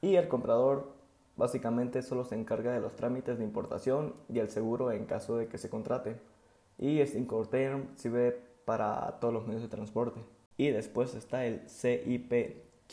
Y 0.00 0.16
el 0.16 0.28
comprador 0.28 0.92
básicamente 1.36 2.02
solo 2.02 2.24
se 2.24 2.34
encarga 2.34 2.72
de 2.72 2.80
los 2.80 2.96
trámites 2.96 3.38
de 3.38 3.44
importación 3.44 4.14
y 4.28 4.38
el 4.38 4.50
seguro 4.50 4.92
en 4.92 5.06
caso 5.06 5.36
de 5.36 5.48
que 5.48 5.58
se 5.58 5.70
contrate. 5.70 6.16
Y 6.78 7.00
este 7.00 7.18
Incoterm 7.18 7.88
sirve 7.96 8.38
para 8.64 9.18
todos 9.20 9.34
los 9.34 9.46
medios 9.46 9.62
de 9.62 9.68
transporte. 9.68 10.20
Y 10.56 10.68
después 10.68 11.14
está 11.14 11.46
el 11.46 11.68
CIP, 11.68 12.30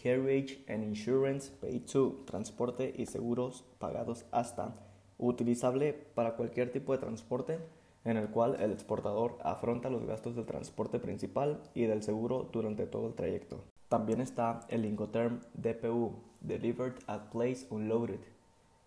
Carriage 0.02 0.64
and 0.68 0.84
Insurance 0.84 1.52
Paid 1.60 1.86
to, 1.92 2.24
transporte 2.26 2.94
y 2.96 3.06
seguros 3.06 3.66
pagados 3.80 4.26
hasta, 4.32 4.74
utilizable 5.18 5.94
para 5.94 6.36
cualquier 6.36 6.72
tipo 6.72 6.94
de 6.94 7.00
transporte 7.00 7.60
en 8.08 8.16
el 8.16 8.30
cual 8.30 8.56
el 8.62 8.72
exportador 8.72 9.38
afronta 9.44 9.90
los 9.90 10.06
gastos 10.06 10.34
del 10.36 10.46
transporte 10.46 10.98
principal 10.98 11.62
y 11.74 11.84
del 11.84 12.04
seguro 12.04 12.48
durante 12.54 12.88
todo 12.88 13.08
el 13.08 13.16
trayecto. 13.16 13.66
También 13.90 14.22
está 14.22 14.62
el 14.70 14.86
Incoterm 14.86 15.42
DPU, 15.54 16.14
Delivered 16.40 16.96
at 17.08 17.30
Place 17.32 17.68
Unloaded, 17.70 18.22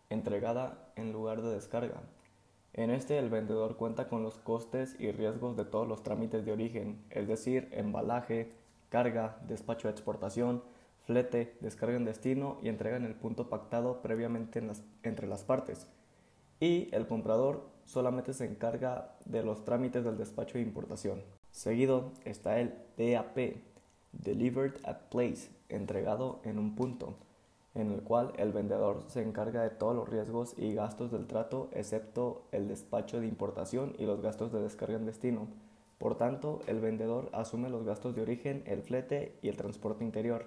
entregada 0.08 0.90
en 0.96 1.12
lugar 1.12 1.42
de 1.42 1.50
descarga. 1.50 2.00
En 2.72 2.90
este 2.90 3.18
el 3.18 3.28
vendedor 3.28 3.76
cuenta 3.76 4.08
con 4.08 4.22
los 4.22 4.38
costes 4.38 4.96
y 4.98 5.12
riesgos 5.12 5.54
de 5.54 5.66
todos 5.66 5.86
los 5.86 6.02
trámites 6.02 6.46
de 6.46 6.52
origen, 6.52 7.04
es 7.10 7.28
decir, 7.28 7.68
embalaje, 7.72 8.52
carga, 8.88 9.38
despacho 9.46 9.88
de 9.88 9.92
exportación, 9.92 10.62
flete, 11.02 11.58
descarga 11.60 11.96
en 11.96 12.06
destino 12.06 12.56
y 12.62 12.70
entrega 12.70 12.96
en 12.96 13.04
el 13.04 13.14
punto 13.14 13.50
pactado 13.50 14.00
previamente 14.00 14.62
entre 15.02 15.26
las 15.26 15.44
partes. 15.44 15.88
Y 16.58 16.88
el 16.94 17.06
comprador 17.06 17.68
solamente 17.90 18.32
se 18.32 18.44
encarga 18.44 19.16
de 19.24 19.42
los 19.42 19.64
trámites 19.64 20.04
del 20.04 20.16
despacho 20.16 20.58
de 20.58 20.62
importación. 20.62 21.22
Seguido 21.50 22.12
está 22.24 22.60
el 22.60 22.72
DAP, 22.96 23.56
Delivered 24.12 24.74
at 24.84 25.08
Place, 25.10 25.50
entregado 25.68 26.40
en 26.44 26.60
un 26.60 26.76
punto, 26.76 27.16
en 27.74 27.90
el 27.90 28.02
cual 28.02 28.32
el 28.36 28.52
vendedor 28.52 29.02
se 29.08 29.22
encarga 29.22 29.62
de 29.62 29.70
todos 29.70 29.96
los 29.96 30.08
riesgos 30.08 30.54
y 30.56 30.72
gastos 30.72 31.10
del 31.10 31.26
trato, 31.26 31.68
excepto 31.72 32.44
el 32.52 32.68
despacho 32.68 33.20
de 33.20 33.26
importación 33.26 33.94
y 33.98 34.06
los 34.06 34.20
gastos 34.22 34.52
de 34.52 34.62
descarga 34.62 34.96
en 34.96 35.06
destino. 35.06 35.48
Por 35.98 36.16
tanto, 36.16 36.60
el 36.68 36.78
vendedor 36.78 37.28
asume 37.32 37.70
los 37.70 37.84
gastos 37.84 38.14
de 38.14 38.22
origen, 38.22 38.62
el 38.66 38.82
flete 38.82 39.36
y 39.42 39.48
el 39.48 39.56
transporte 39.56 40.04
interior. 40.04 40.46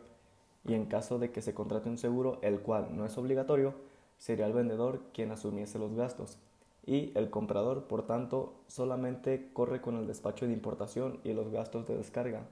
Y 0.65 0.75
en 0.75 0.85
caso 0.85 1.19
de 1.19 1.31
que 1.31 1.41
se 1.41 1.53
contrate 1.53 1.89
un 1.89 1.97
seguro, 1.97 2.39
el 2.41 2.61
cual 2.61 2.95
no 2.95 3.05
es 3.05 3.17
obligatorio, 3.17 3.73
sería 4.17 4.45
el 4.45 4.53
vendedor 4.53 5.01
quien 5.13 5.31
asumiese 5.31 5.77
los 5.77 5.93
gastos. 5.93 6.39
Y 6.85 7.17
el 7.17 7.29
comprador, 7.29 7.87
por 7.87 8.05
tanto, 8.05 8.63
solamente 8.67 9.51
corre 9.53 9.81
con 9.81 9.95
el 9.95 10.07
despacho 10.07 10.45
de 10.45 10.53
importación 10.53 11.19
y 11.23 11.33
los 11.33 11.49
gastos 11.49 11.87
de 11.87 11.97
descarga. 11.97 12.45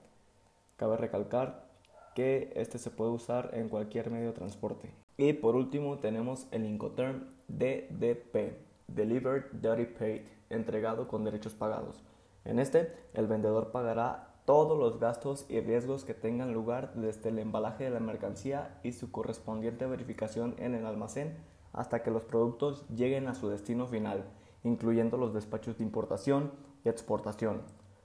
Cabe 0.77 0.97
recalcar 0.97 1.69
que 2.15 2.51
este 2.55 2.77
se 2.77 2.91
puede 2.91 3.11
usar 3.11 3.51
en 3.53 3.69
cualquier 3.69 4.09
medio 4.09 4.27
de 4.27 4.33
transporte. 4.33 4.93
Y 5.17 5.33
por 5.33 5.55
último 5.55 5.99
tenemos 5.99 6.47
el 6.51 6.65
Incoterm 6.65 7.25
DDP, 7.47 8.57
Delivered 8.87 9.51
Duty 9.51 9.85
Paid, 9.85 10.21
entregado 10.49 11.07
con 11.07 11.23
derechos 11.23 11.53
pagados. 11.53 12.03
En 12.45 12.59
este, 12.59 12.93
el 13.13 13.27
vendedor 13.27 13.71
pagará 13.71 14.31
todos 14.45 14.77
los 14.77 14.99
gastos 14.99 15.45
y 15.49 15.59
riesgos 15.59 16.03
que 16.03 16.13
tengan 16.13 16.53
lugar 16.53 16.93
desde 16.95 17.29
el 17.29 17.39
embalaje 17.39 17.83
de 17.83 17.91
la 17.91 17.99
mercancía 17.99 18.79
y 18.83 18.93
su 18.93 19.11
correspondiente 19.11 19.85
verificación 19.85 20.55
en 20.57 20.73
el 20.73 20.85
almacén 20.85 21.37
hasta 21.73 22.03
que 22.03 22.11
los 22.11 22.25
productos 22.25 22.87
lleguen 22.89 23.27
a 23.27 23.35
su 23.35 23.49
destino 23.49 23.87
final, 23.87 24.25
incluyendo 24.63 25.17
los 25.17 25.33
despachos 25.33 25.77
de 25.77 25.83
importación 25.83 26.51
y 26.83 26.89
exportación, 26.89 27.61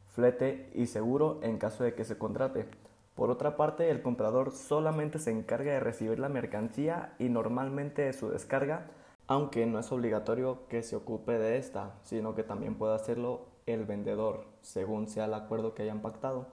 flete 0.06 0.70
y 0.74 0.86
seguro 0.86 1.40
en 1.42 1.58
caso 1.58 1.84
de 1.84 1.94
que 1.94 2.04
se 2.04 2.18
contrate. 2.18 2.66
Por 3.14 3.30
otra 3.30 3.56
parte, 3.56 3.90
el 3.90 4.02
comprador 4.02 4.50
solamente 4.50 5.18
se 5.18 5.30
encarga 5.30 5.72
de 5.72 5.80
recibir 5.80 6.18
la 6.18 6.28
mercancía 6.28 7.14
y 7.18 7.28
normalmente 7.28 8.02
de 8.02 8.12
su 8.12 8.28
descarga, 8.28 8.90
aunque 9.26 9.66
no 9.66 9.78
es 9.78 9.90
obligatorio 9.90 10.66
que 10.68 10.82
se 10.82 10.96
ocupe 10.96 11.38
de 11.38 11.56
esta, 11.56 11.94
sino 12.02 12.34
que 12.34 12.42
también 12.42 12.76
puede 12.76 12.94
hacerlo 12.94 13.46
el 13.66 13.84
vendedor, 13.84 14.44
según 14.62 15.08
sea 15.08 15.24
el 15.24 15.34
acuerdo 15.34 15.74
que 15.74 15.82
hayan 15.82 16.02
pactado. 16.02 16.46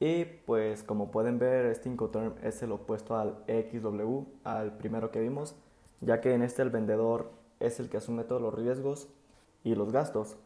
Y 0.00 0.24
pues 0.24 0.82
como 0.82 1.10
pueden 1.10 1.38
ver, 1.38 1.66
este 1.66 1.88
Incoterm 1.88 2.34
es 2.42 2.62
el 2.62 2.72
opuesto 2.72 3.16
al 3.16 3.38
XW, 3.46 4.24
al 4.44 4.76
primero 4.76 5.10
que 5.10 5.20
vimos, 5.20 5.56
ya 6.00 6.20
que 6.20 6.34
en 6.34 6.42
este 6.42 6.62
el 6.62 6.70
vendedor 6.70 7.30
es 7.60 7.80
el 7.80 7.88
que 7.88 7.96
asume 7.96 8.24
todos 8.24 8.42
los 8.42 8.54
riesgos 8.54 9.08
y 9.64 9.74
los 9.74 9.92
gastos. 9.92 10.36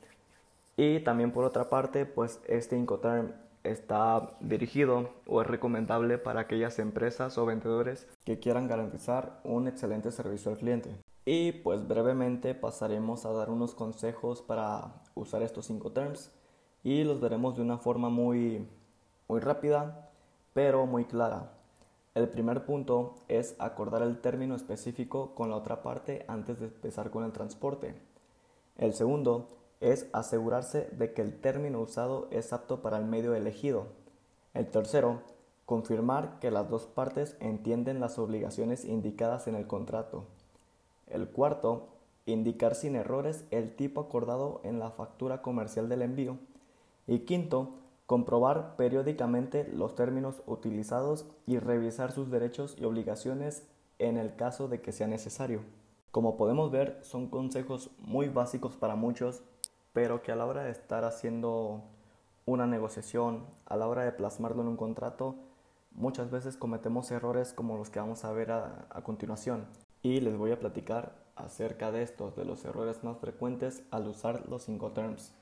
Y 0.77 1.01
también 1.01 1.33
por 1.33 1.45
otra 1.45 1.69
parte, 1.69 2.07
pues 2.07 2.41
este 2.47 2.77
Incoterm 2.77 3.33
está 3.65 4.31
dirigido 4.41 5.11
o 5.27 5.43
es 5.43 5.47
recomendable 5.47 6.17
para 6.19 6.41
aquellas 6.41 6.79
empresas 6.79 7.37
o 7.37 7.45
vendedores 7.45 8.09
que 8.25 8.39
quieran 8.39 8.69
garantizar 8.69 9.41
un 9.45 9.69
excelente 9.69 10.11
servicio 10.13 10.51
al 10.51 10.59
cliente. 10.59 10.97
Y 11.27 11.53
pues 11.53 11.87
brevemente 11.87 12.55
pasaremos 12.55 13.27
a 13.27 13.33
dar 13.33 13.51
unos 13.51 13.75
consejos 13.75 14.41
para 14.41 14.95
usar 15.15 15.43
estos 15.43 15.67
cinco 15.67 15.93
terms 15.93 16.31
y 16.83 17.05
los 17.05 17.21
veremos 17.21 17.57
de 17.57 17.63
una 17.63 17.77
forma 17.77 18.09
muy, 18.09 18.67
muy 19.29 19.41
rápida 19.41 20.11
pero 20.53 20.87
muy 20.87 21.05
clara. 21.05 21.53
El 22.15 22.29
primer 22.29 22.65
punto 22.65 23.15
es 23.29 23.55
acordar 23.61 24.03
el 24.03 24.21
término 24.21 24.57
específico 24.57 25.33
con 25.37 25.49
la 25.51 25.57
otra 25.57 25.83
parte 25.83 26.25
antes 26.27 26.59
de 26.59 26.67
empezar 26.67 27.11
con 27.11 27.23
el 27.23 27.31
transporte. 27.31 27.95
El 28.79 28.95
segundo 28.95 29.47
es 29.81 30.09
asegurarse 30.13 30.89
de 30.91 31.13
que 31.13 31.23
el 31.23 31.41
término 31.41 31.81
usado 31.81 32.27
es 32.33 32.53
apto 32.53 32.83
para 32.83 32.99
el 32.99 33.05
medio 33.05 33.35
elegido. 33.35 33.87
El 34.55 34.67
tercero, 34.67 35.23
confirmar 35.67 36.41
que 36.41 36.51
las 36.51 36.69
dos 36.69 36.87
partes 36.87 37.37
entienden 37.39 38.01
las 38.01 38.19
obligaciones 38.19 38.85
indicadas 38.85 39.47
en 39.47 39.55
el 39.55 39.69
contrato. 39.69 40.25
El 41.07 41.29
cuarto, 41.29 41.91
indicar 42.27 42.75
sin 42.75 42.97
errores 42.97 43.45
el 43.53 43.77
tipo 43.77 44.01
acordado 44.01 44.61
en 44.65 44.81
la 44.81 44.91
factura 44.91 45.43
comercial 45.43 45.89
del 45.89 46.03
envío. 46.03 46.39
Y 47.07 47.21
quinto, 47.21 47.75
comprobar 48.11 48.75
periódicamente 48.75 49.71
los 49.73 49.95
términos 49.95 50.43
utilizados 50.47 51.27
y 51.47 51.61
revisar 51.61 52.11
sus 52.11 52.29
derechos 52.29 52.75
y 52.77 52.85
obligaciones 52.85 53.69
en 54.01 54.17
el 54.17 54.35
caso 54.35 54.67
de 54.67 54.81
que 54.81 54.91
sea 54.91 55.07
necesario. 55.07 55.61
Como 56.11 56.37
podemos 56.37 56.73
ver, 56.73 56.99
son 57.03 57.29
consejos 57.29 57.93
muy 58.01 58.29
básicos 58.29 58.75
para 58.75 58.97
muchos, 58.97 59.45
pero 59.93 60.23
que 60.23 60.33
a 60.33 60.35
la 60.35 60.47
hora 60.47 60.65
de 60.65 60.73
estar 60.73 61.05
haciendo 61.05 61.85
una 62.47 62.67
negociación, 62.67 63.45
a 63.67 63.77
la 63.77 63.87
hora 63.87 64.03
de 64.03 64.11
plasmarlo 64.11 64.63
en 64.63 64.69
un 64.71 64.77
contrato, 64.77 65.37
muchas 65.93 66.33
veces 66.33 66.57
cometemos 66.57 67.13
errores 67.13 67.53
como 67.53 67.77
los 67.77 67.91
que 67.91 68.01
vamos 68.01 68.25
a 68.25 68.33
ver 68.33 68.51
a, 68.51 68.89
continuación 69.05 69.67
y 70.03 70.19
les 70.19 70.37
voy 70.37 70.51
a 70.51 70.59
platicar 70.59 71.15
acerca 71.37 71.93
de 71.93 72.03
estos, 72.03 72.35
de 72.35 72.45
los 72.45 72.65
errores 72.65 73.05
más 73.05 73.19
frecuentes 73.19 73.85
al 73.93 74.09
usar 74.09 74.49
los 74.49 74.69
Incoterms. 74.69 75.33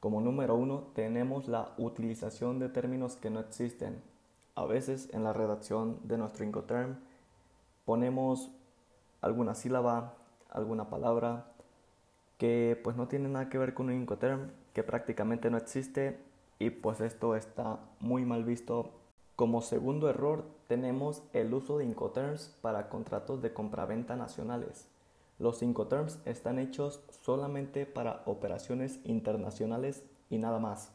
Como 0.00 0.22
número 0.22 0.54
uno 0.54 0.84
tenemos 0.94 1.46
la 1.46 1.74
utilización 1.76 2.58
de 2.58 2.70
términos 2.70 3.16
que 3.16 3.28
no 3.28 3.38
existen. 3.38 4.02
A 4.54 4.64
veces 4.64 5.10
en 5.12 5.24
la 5.24 5.34
redacción 5.34 5.98
de 6.04 6.16
nuestro 6.16 6.44
Incoterm 6.44 6.96
ponemos 7.84 8.50
alguna 9.20 9.54
sílaba, 9.54 10.14
alguna 10.48 10.88
palabra 10.88 11.52
que 12.38 12.80
pues 12.82 12.96
no 12.96 13.08
tiene 13.08 13.28
nada 13.28 13.50
que 13.50 13.58
ver 13.58 13.74
con 13.74 13.86
un 13.86 14.00
Incoterm, 14.00 14.50
que 14.72 14.82
prácticamente 14.82 15.50
no 15.50 15.58
existe 15.58 16.18
y 16.58 16.70
pues 16.70 17.02
esto 17.02 17.36
está 17.36 17.78
muy 18.00 18.24
mal 18.24 18.44
visto. 18.44 18.90
Como 19.36 19.60
segundo 19.60 20.08
error 20.08 20.44
tenemos 20.66 21.22
el 21.34 21.52
uso 21.52 21.76
de 21.76 21.84
Incoterms 21.84 22.56
para 22.62 22.88
contratos 22.88 23.42
de 23.42 23.52
compraventa 23.52 24.16
nacionales. 24.16 24.89
Los 25.40 25.62
Incoterms 25.62 26.18
están 26.26 26.58
hechos 26.58 27.00
solamente 27.22 27.86
para 27.86 28.22
operaciones 28.26 29.00
internacionales 29.04 30.04
y 30.28 30.36
nada 30.36 30.58
más. 30.58 30.92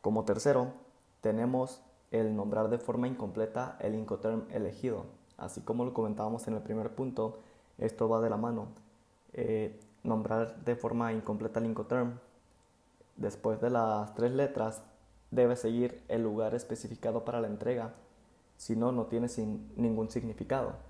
Como 0.00 0.24
tercero, 0.24 0.72
tenemos 1.20 1.82
el 2.10 2.34
nombrar 2.34 2.68
de 2.68 2.78
forma 2.78 3.06
incompleta 3.06 3.76
el 3.78 3.94
Incoterm 3.94 4.42
elegido. 4.50 5.04
Así 5.38 5.60
como 5.60 5.84
lo 5.84 5.94
comentábamos 5.94 6.48
en 6.48 6.54
el 6.54 6.62
primer 6.62 6.92
punto, 6.96 7.38
esto 7.78 8.08
va 8.08 8.20
de 8.20 8.28
la 8.28 8.36
mano. 8.36 8.66
Eh, 9.34 9.78
nombrar 10.02 10.64
de 10.64 10.74
forma 10.74 11.12
incompleta 11.12 11.60
el 11.60 11.66
Incoterm. 11.66 12.18
Después 13.14 13.60
de 13.60 13.70
las 13.70 14.16
tres 14.16 14.32
letras, 14.32 14.82
debe 15.30 15.54
seguir 15.54 16.02
el 16.08 16.24
lugar 16.24 16.56
especificado 16.56 17.24
para 17.24 17.40
la 17.40 17.46
entrega. 17.46 17.92
Si 18.56 18.74
no, 18.74 18.90
no 18.90 19.06
tiene 19.06 19.28
ningún 19.76 20.10
significado. 20.10 20.89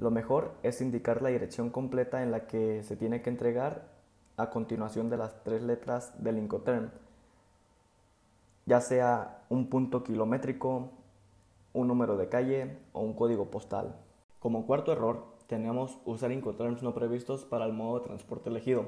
Lo 0.00 0.10
mejor 0.10 0.52
es 0.62 0.80
indicar 0.80 1.20
la 1.20 1.28
dirección 1.28 1.68
completa 1.68 2.22
en 2.22 2.30
la 2.30 2.46
que 2.46 2.82
se 2.82 2.96
tiene 2.96 3.20
que 3.20 3.28
entregar 3.28 3.84
a 4.38 4.48
continuación 4.48 5.10
de 5.10 5.18
las 5.18 5.44
tres 5.44 5.62
letras 5.62 6.14
del 6.24 6.38
Incoterm, 6.38 6.88
ya 8.64 8.80
sea 8.80 9.42
un 9.50 9.68
punto 9.68 10.02
kilométrico, 10.02 10.88
un 11.74 11.86
número 11.86 12.16
de 12.16 12.30
calle 12.30 12.78
o 12.94 13.00
un 13.02 13.12
código 13.12 13.50
postal. 13.50 13.94
Como 14.38 14.66
cuarto 14.66 14.90
error, 14.90 15.22
tenemos 15.48 15.98
usar 16.06 16.32
Incoterms 16.32 16.82
no 16.82 16.94
previstos 16.94 17.44
para 17.44 17.66
el 17.66 17.74
modo 17.74 17.98
de 17.98 18.06
transporte 18.06 18.48
elegido. 18.48 18.86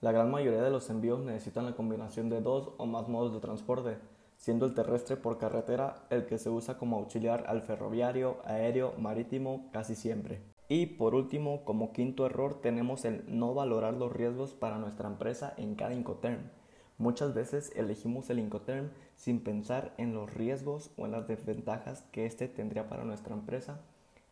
La 0.00 0.10
gran 0.10 0.28
mayoría 0.28 0.62
de 0.62 0.70
los 0.70 0.90
envíos 0.90 1.20
necesitan 1.20 1.66
la 1.66 1.76
combinación 1.76 2.30
de 2.30 2.40
dos 2.40 2.70
o 2.78 2.86
más 2.86 3.06
modos 3.06 3.32
de 3.32 3.38
transporte, 3.38 3.98
siendo 4.38 4.64
el 4.64 4.72
terrestre 4.72 5.16
por 5.16 5.36
carretera 5.36 6.06
el 6.08 6.24
que 6.24 6.38
se 6.38 6.48
usa 6.48 6.78
como 6.78 6.96
auxiliar 6.96 7.44
al 7.48 7.60
ferroviario, 7.60 8.38
aéreo, 8.44 8.94
marítimo 8.98 9.68
casi 9.72 9.94
siempre. 9.94 10.40
Y 10.68 10.86
por 10.86 11.14
último, 11.14 11.64
como 11.64 11.92
quinto 11.92 12.24
error, 12.24 12.60
tenemos 12.60 13.04
el 13.04 13.24
no 13.26 13.52
valorar 13.52 13.94
los 13.94 14.12
riesgos 14.12 14.54
para 14.54 14.78
nuestra 14.78 15.08
empresa 15.08 15.52
en 15.56 15.74
cada 15.74 15.94
Incoterm. 15.94 16.50
Muchas 16.98 17.34
veces 17.34 17.72
elegimos 17.76 18.28
el 18.30 18.38
Incoterm 18.38 18.90
sin 19.16 19.40
pensar 19.40 19.94
en 19.98 20.14
los 20.14 20.32
riesgos 20.32 20.90
o 20.96 21.06
en 21.06 21.12
las 21.12 21.26
desventajas 21.26 22.02
que 22.12 22.26
éste 22.26 22.48
tendría 22.48 22.88
para 22.88 23.04
nuestra 23.04 23.34
empresa, 23.34 23.80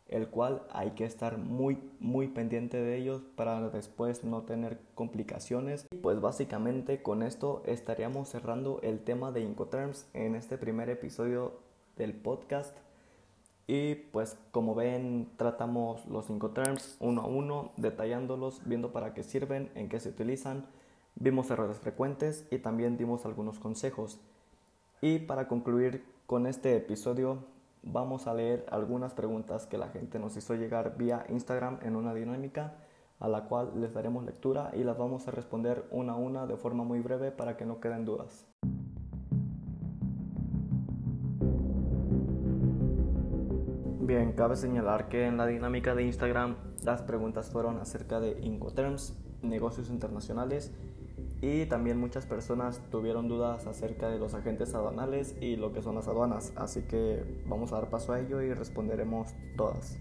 el 0.08 0.28
cual 0.28 0.62
hay 0.70 0.92
que 0.92 1.04
estar 1.04 1.38
muy 1.38 1.78
muy 1.98 2.28
pendiente 2.28 2.76
de 2.76 2.96
ellos 2.96 3.22
para 3.34 3.68
después 3.70 4.24
no 4.24 4.42
tener 4.42 4.78
complicaciones. 4.94 5.86
Pues 6.02 6.20
básicamente 6.20 7.02
con 7.02 7.22
esto 7.22 7.62
estaríamos 7.66 8.28
cerrando 8.28 8.80
el 8.82 9.00
tema 9.00 9.32
de 9.32 9.40
Incoterms 9.40 10.06
en 10.14 10.36
este 10.36 10.58
primer 10.58 10.88
episodio 10.88 11.58
del 11.96 12.14
podcast. 12.14 12.76
Y 13.66 13.96
pues 13.96 14.38
como 14.52 14.76
ven 14.76 15.28
tratamos 15.36 16.06
los 16.06 16.30
Incoterms 16.30 16.96
uno 17.00 17.22
a 17.22 17.26
uno, 17.26 17.72
detallándolos, 17.76 18.62
viendo 18.64 18.92
para 18.92 19.12
qué 19.12 19.24
sirven, 19.24 19.70
en 19.74 19.88
qué 19.88 19.98
se 19.98 20.10
utilizan, 20.10 20.66
vimos 21.16 21.50
errores 21.50 21.78
frecuentes 21.78 22.46
y 22.52 22.58
también 22.58 22.96
dimos 22.96 23.26
algunos 23.26 23.58
consejos. 23.58 24.20
Y 25.00 25.18
para 25.18 25.48
concluir 25.48 26.04
con 26.26 26.46
este 26.46 26.76
episodio 26.76 27.38
vamos 27.86 28.26
a 28.26 28.34
leer 28.34 28.66
algunas 28.70 29.14
preguntas 29.14 29.66
que 29.66 29.78
la 29.78 29.88
gente 29.88 30.18
nos 30.18 30.36
hizo 30.36 30.54
llegar 30.54 30.96
vía 30.96 31.24
Instagram 31.28 31.78
en 31.82 31.96
una 31.96 32.12
dinámica 32.12 32.74
a 33.18 33.28
la 33.28 33.44
cual 33.44 33.72
les 33.76 33.94
daremos 33.94 34.24
lectura 34.24 34.70
y 34.74 34.84
las 34.84 34.98
vamos 34.98 35.26
a 35.26 35.30
responder 35.30 35.84
una 35.90 36.14
a 36.14 36.16
una 36.16 36.46
de 36.46 36.56
forma 36.56 36.84
muy 36.84 37.00
breve 37.00 37.30
para 37.30 37.56
que 37.56 37.64
no 37.64 37.80
queden 37.80 38.04
dudas. 38.04 38.46
Bien, 44.00 44.32
cabe 44.34 44.56
señalar 44.56 45.08
que 45.08 45.26
en 45.26 45.36
la 45.36 45.46
dinámica 45.46 45.94
de 45.94 46.04
Instagram 46.04 46.56
las 46.84 47.02
preguntas 47.02 47.50
fueron 47.50 47.78
acerca 47.78 48.20
de 48.20 48.38
Incoterms, 48.40 49.18
negocios 49.42 49.90
internacionales 49.90 50.72
y 51.40 51.66
también 51.66 51.98
muchas 51.98 52.26
personas 52.26 52.80
tuvieron 52.90 53.28
dudas 53.28 53.66
acerca 53.66 54.08
de 54.08 54.18
los 54.18 54.34
agentes 54.34 54.74
aduanales 54.74 55.36
y 55.40 55.56
lo 55.56 55.72
que 55.72 55.82
son 55.82 55.94
las 55.94 56.08
aduanas, 56.08 56.52
así 56.56 56.82
que 56.82 57.42
vamos 57.46 57.72
a 57.72 57.76
dar 57.76 57.90
paso 57.90 58.12
a 58.12 58.20
ello 58.20 58.40
y 58.42 58.52
responderemos 58.54 59.34
todas. 59.56 59.98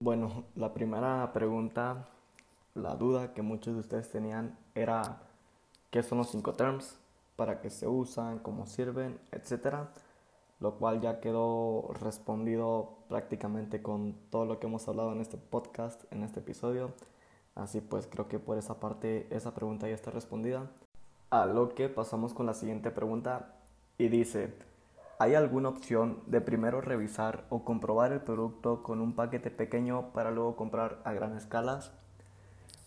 Bueno, 0.00 0.44
la 0.54 0.72
primera 0.72 1.32
pregunta, 1.32 2.08
la 2.74 2.94
duda 2.96 3.34
que 3.34 3.42
muchos 3.42 3.74
de 3.74 3.80
ustedes 3.80 4.10
tenían 4.10 4.58
era 4.74 5.22
qué 5.90 6.02
son 6.02 6.18
los 6.18 6.34
Incoterms, 6.34 6.98
para 7.36 7.60
qué 7.60 7.70
se 7.70 7.86
usan, 7.86 8.38
cómo 8.38 8.66
sirven, 8.66 9.18
etcétera 9.30 9.90
lo 10.60 10.74
cual 10.74 11.00
ya 11.00 11.20
quedó 11.20 11.90
respondido 12.00 12.98
prácticamente 13.08 13.80
con 13.80 14.14
todo 14.30 14.44
lo 14.44 14.58
que 14.58 14.66
hemos 14.66 14.86
hablado 14.88 15.12
en 15.12 15.20
este 15.20 15.36
podcast, 15.36 16.04
en 16.12 16.24
este 16.24 16.40
episodio. 16.40 16.92
Así 17.58 17.80
pues 17.80 18.06
creo 18.06 18.28
que 18.28 18.38
por 18.38 18.56
esa 18.56 18.78
parte 18.78 19.26
esa 19.30 19.52
pregunta 19.52 19.88
ya 19.88 19.94
está 19.94 20.12
respondida. 20.12 20.70
A 21.30 21.44
lo 21.44 21.74
que 21.74 21.88
pasamos 21.88 22.32
con 22.32 22.46
la 22.46 22.54
siguiente 22.54 22.92
pregunta 22.92 23.56
y 23.98 24.08
dice, 24.08 24.54
¿hay 25.18 25.34
alguna 25.34 25.68
opción 25.68 26.20
de 26.26 26.40
primero 26.40 26.80
revisar 26.80 27.44
o 27.50 27.64
comprobar 27.64 28.12
el 28.12 28.20
producto 28.20 28.80
con 28.82 29.00
un 29.00 29.12
paquete 29.12 29.50
pequeño 29.50 30.12
para 30.12 30.30
luego 30.30 30.54
comprar 30.54 31.00
a 31.04 31.12
gran 31.12 31.36
escala? 31.36 31.80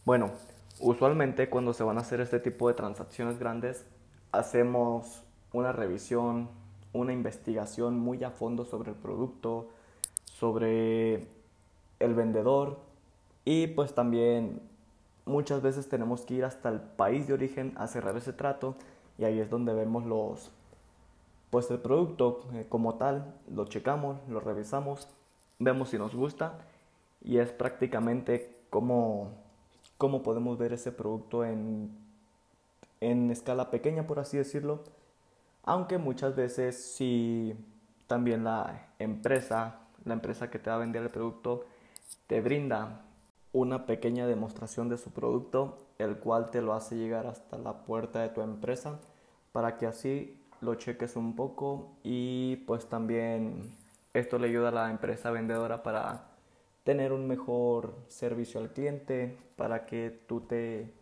Bueno, 0.05 0.31
usualmente 0.79 1.49
cuando 1.49 1.73
se 1.73 1.83
van 1.83 1.97
a 1.97 2.01
hacer 2.01 2.21
este 2.21 2.39
tipo 2.39 2.69
de 2.69 2.73
transacciones 2.73 3.37
grandes, 3.37 3.85
hacemos 4.31 5.21
una 5.51 5.73
revisión, 5.73 6.47
una 6.93 7.11
investigación 7.11 7.99
muy 7.99 8.23
a 8.23 8.31
fondo 8.31 8.63
sobre 8.63 8.91
el 8.91 8.97
producto, 8.97 9.67
sobre 10.23 11.27
el 11.99 12.15
vendedor 12.15 12.90
y 13.45 13.67
pues 13.67 13.93
también 13.93 14.61
muchas 15.25 15.61
veces 15.61 15.89
tenemos 15.89 16.21
que 16.21 16.35
ir 16.35 16.45
hasta 16.45 16.69
el 16.69 16.79
país 16.79 17.27
de 17.27 17.33
origen 17.33 17.73
a 17.77 17.87
cerrar 17.87 18.15
ese 18.17 18.33
trato 18.33 18.75
y 19.17 19.23
ahí 19.23 19.39
es 19.39 19.49
donde 19.49 19.73
vemos 19.73 20.05
los 20.05 20.51
pues 21.51 21.69
el 21.69 21.79
producto 21.79 22.45
eh, 22.53 22.65
como 22.69 22.95
tal, 22.95 23.35
lo 23.53 23.65
checamos, 23.65 24.17
lo 24.29 24.39
revisamos, 24.39 25.09
vemos 25.59 25.89
si 25.89 25.97
nos 25.97 26.15
gusta 26.15 26.59
y 27.21 27.37
es 27.37 27.51
prácticamente 27.51 28.57
como, 28.69 29.31
como 29.97 30.23
podemos 30.23 30.57
ver 30.57 30.71
ese 30.73 30.93
producto 30.93 31.43
en, 31.43 31.91
en 33.01 33.29
escala 33.31 33.69
pequeña, 33.69 34.07
por 34.07 34.19
así 34.19 34.37
decirlo, 34.37 34.81
aunque 35.63 35.97
muchas 35.97 36.35
veces 36.37 36.81
si 36.81 37.53
también 38.07 38.45
la 38.45 38.87
empresa, 38.97 39.79
la 40.05 40.13
empresa 40.13 40.49
que 40.49 40.57
te 40.57 40.69
va 40.69 40.77
a 40.77 40.79
vender 40.79 41.03
el 41.03 41.09
producto, 41.09 41.65
te 42.27 42.39
brinda 42.39 43.01
una 43.53 43.85
pequeña 43.85 44.27
demostración 44.27 44.89
de 44.89 44.97
su 44.97 45.11
producto, 45.11 45.77
el 45.97 46.17
cual 46.17 46.51
te 46.51 46.61
lo 46.61 46.73
hace 46.73 46.95
llegar 46.95 47.27
hasta 47.27 47.57
la 47.57 47.83
puerta 47.83 48.21
de 48.21 48.29
tu 48.29 48.41
empresa 48.41 48.99
para 49.51 49.77
que 49.77 49.85
así 49.85 50.37
lo 50.61 50.75
cheques 50.75 51.15
un 51.15 51.35
poco 51.35 51.89
y 52.03 52.57
pues 52.67 52.87
también 52.87 53.71
esto 54.13 54.37
le 54.39 54.47
ayuda 54.47 54.69
a 54.69 54.71
la 54.71 54.91
empresa 54.91 55.31
vendedora 55.31 55.83
para 55.83 56.27
tener 56.83 57.11
un 57.11 57.27
mejor 57.27 57.95
servicio 58.07 58.59
al 58.59 58.71
cliente, 58.71 59.37
para 59.55 59.85
que 59.85 60.09
tú 60.27 60.41
te 60.41 60.93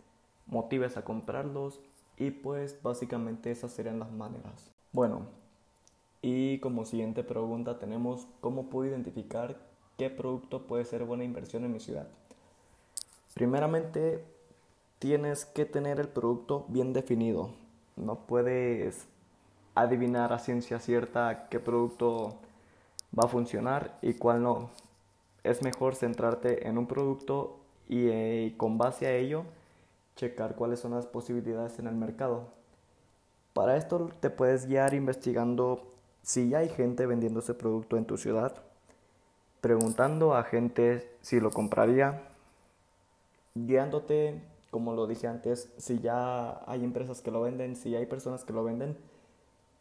motives 0.47 0.97
a 0.97 1.03
comprarlos 1.03 1.79
y 2.17 2.31
pues 2.31 2.81
básicamente 2.81 3.51
esas 3.51 3.71
serían 3.71 3.99
las 3.99 4.11
maneras. 4.11 4.71
Bueno, 4.91 5.27
y 6.21 6.59
como 6.59 6.85
siguiente 6.85 7.23
pregunta 7.23 7.79
tenemos 7.79 8.27
cómo 8.41 8.69
puedo 8.69 8.89
identificar 8.89 9.57
qué 9.97 10.09
producto 10.09 10.67
puede 10.67 10.85
ser 10.85 11.03
buena 11.05 11.23
inversión 11.23 11.63
en 11.63 11.73
mi 11.73 11.79
ciudad. 11.79 12.07
Primeramente, 13.39 14.21
tienes 14.99 15.45
que 15.45 15.63
tener 15.63 16.01
el 16.01 16.09
producto 16.09 16.65
bien 16.67 16.91
definido. 16.91 17.51
No 17.95 18.15
puedes 18.27 19.07
adivinar 19.75 20.33
a 20.33 20.39
ciencia 20.39 20.81
cierta 20.81 21.47
qué 21.47 21.61
producto 21.61 22.35
va 23.17 23.23
a 23.23 23.27
funcionar 23.29 23.97
y 24.01 24.15
cuál 24.15 24.43
no. 24.43 24.71
Es 25.45 25.61
mejor 25.61 25.95
centrarte 25.95 26.67
en 26.67 26.77
un 26.77 26.85
producto 26.85 27.61
y 27.87 28.09
eh, 28.09 28.55
con 28.57 28.77
base 28.77 29.07
a 29.07 29.15
ello 29.15 29.45
checar 30.17 30.55
cuáles 30.55 30.81
son 30.81 30.91
las 30.91 31.05
posibilidades 31.05 31.79
en 31.79 31.87
el 31.87 31.95
mercado. 31.95 32.49
Para 33.53 33.77
esto 33.77 34.09
te 34.19 34.29
puedes 34.29 34.65
guiar 34.65 34.93
investigando 34.93 35.87
si 36.23 36.49
ya 36.49 36.57
hay 36.57 36.67
gente 36.67 37.05
vendiendo 37.05 37.39
ese 37.39 37.53
producto 37.53 37.95
en 37.95 38.03
tu 38.03 38.17
ciudad, 38.17 38.53
preguntando 39.61 40.35
a 40.35 40.43
gente 40.43 41.09
si 41.21 41.39
lo 41.39 41.51
compraría, 41.51 42.25
guiándote, 43.65 44.41
como 44.71 44.93
lo 44.93 45.07
dije 45.07 45.27
antes, 45.27 45.71
si 45.77 45.99
ya 45.99 46.61
hay 46.69 46.83
empresas 46.83 47.21
que 47.21 47.31
lo 47.31 47.41
venden, 47.41 47.75
si 47.75 47.95
hay 47.95 48.05
personas 48.05 48.43
que 48.43 48.53
lo 48.53 48.63
venden, 48.63 48.97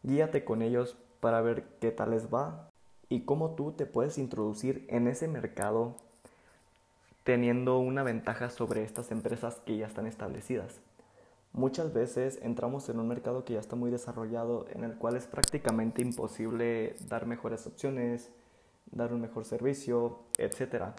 guíate 0.03 0.43
con 0.43 0.61
ellos 0.61 0.97
para 1.19 1.41
ver 1.41 1.63
qué 1.79 1.91
tal 1.91 2.11
les 2.11 2.33
va. 2.33 2.69
y 3.11 3.21
cómo 3.21 3.55
tú 3.55 3.71
te 3.71 3.87
puedes 3.87 4.19
introducir 4.19 4.85
en 4.87 5.07
ese 5.07 5.27
mercado 5.27 5.95
teniendo 7.23 7.79
una 7.79 8.03
ventaja 8.03 8.49
sobre 8.49 8.83
estas 8.83 9.11
empresas 9.11 9.61
que 9.65 9.77
ya 9.77 9.87
están 9.87 10.05
establecidas. 10.07 10.79
Muchas 11.53 11.93
veces 11.93 12.39
entramos 12.43 12.87
en 12.89 12.99
un 12.99 13.07
mercado 13.07 13.45
que 13.45 13.53
ya 13.53 13.59
está 13.59 13.75
muy 13.75 13.89
desarrollado, 13.89 14.67
en 14.73 14.83
el 14.83 14.95
cual 14.95 15.15
es 15.15 15.25
prácticamente 15.25 16.01
imposible 16.03 16.95
dar 17.07 17.25
mejores 17.25 17.65
opciones, 17.65 18.29
dar 18.91 19.13
un 19.13 19.21
mejor 19.21 19.45
servicio, 19.45 20.19
etc. 20.37 20.93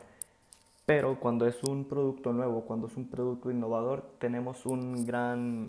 Pero 0.91 1.21
cuando 1.21 1.47
es 1.47 1.63
un 1.63 1.85
producto 1.85 2.33
nuevo, 2.33 2.63
cuando 2.63 2.89
es 2.89 2.97
un 2.97 3.07
producto 3.07 3.49
innovador, 3.49 4.03
tenemos 4.19 4.67
un 4.67 5.07
gran, 5.07 5.69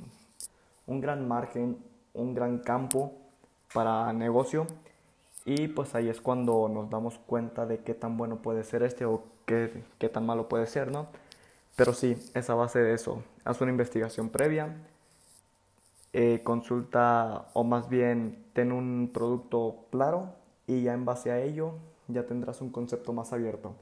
un 0.87 0.99
gran 0.99 1.27
margen, 1.27 1.77
un 2.15 2.33
gran 2.33 2.57
campo 2.57 3.13
para 3.71 4.11
negocio 4.13 4.65
y 5.45 5.67
pues 5.67 5.93
ahí 5.93 6.09
es 6.09 6.19
cuando 6.19 6.67
nos 6.69 6.89
damos 6.89 7.19
cuenta 7.19 7.67
de 7.67 7.83
qué 7.83 7.93
tan 7.93 8.17
bueno 8.17 8.37
puede 8.37 8.63
ser 8.63 8.81
este 8.81 9.05
o 9.05 9.21
qué, 9.45 9.83
qué 9.99 10.09
tan 10.09 10.25
malo 10.25 10.49
puede 10.49 10.65
ser, 10.65 10.91
¿no? 10.91 11.05
Pero 11.75 11.93
sí, 11.93 12.17
es 12.33 12.49
a 12.49 12.55
base 12.55 12.79
de 12.79 12.95
eso. 12.95 13.21
Haz 13.43 13.61
una 13.61 13.69
investigación 13.69 14.29
previa, 14.29 14.75
eh, 16.13 16.41
consulta 16.43 17.45
o 17.53 17.63
más 17.63 17.89
bien 17.89 18.43
ten 18.53 18.71
un 18.71 19.11
producto 19.13 19.85
claro 19.91 20.33
y 20.65 20.81
ya 20.81 20.93
en 20.93 21.05
base 21.05 21.29
a 21.29 21.39
ello 21.39 21.75
ya 22.07 22.25
tendrás 22.25 22.59
un 22.59 22.71
concepto 22.71 23.13
más 23.13 23.33
abierto. 23.33 23.75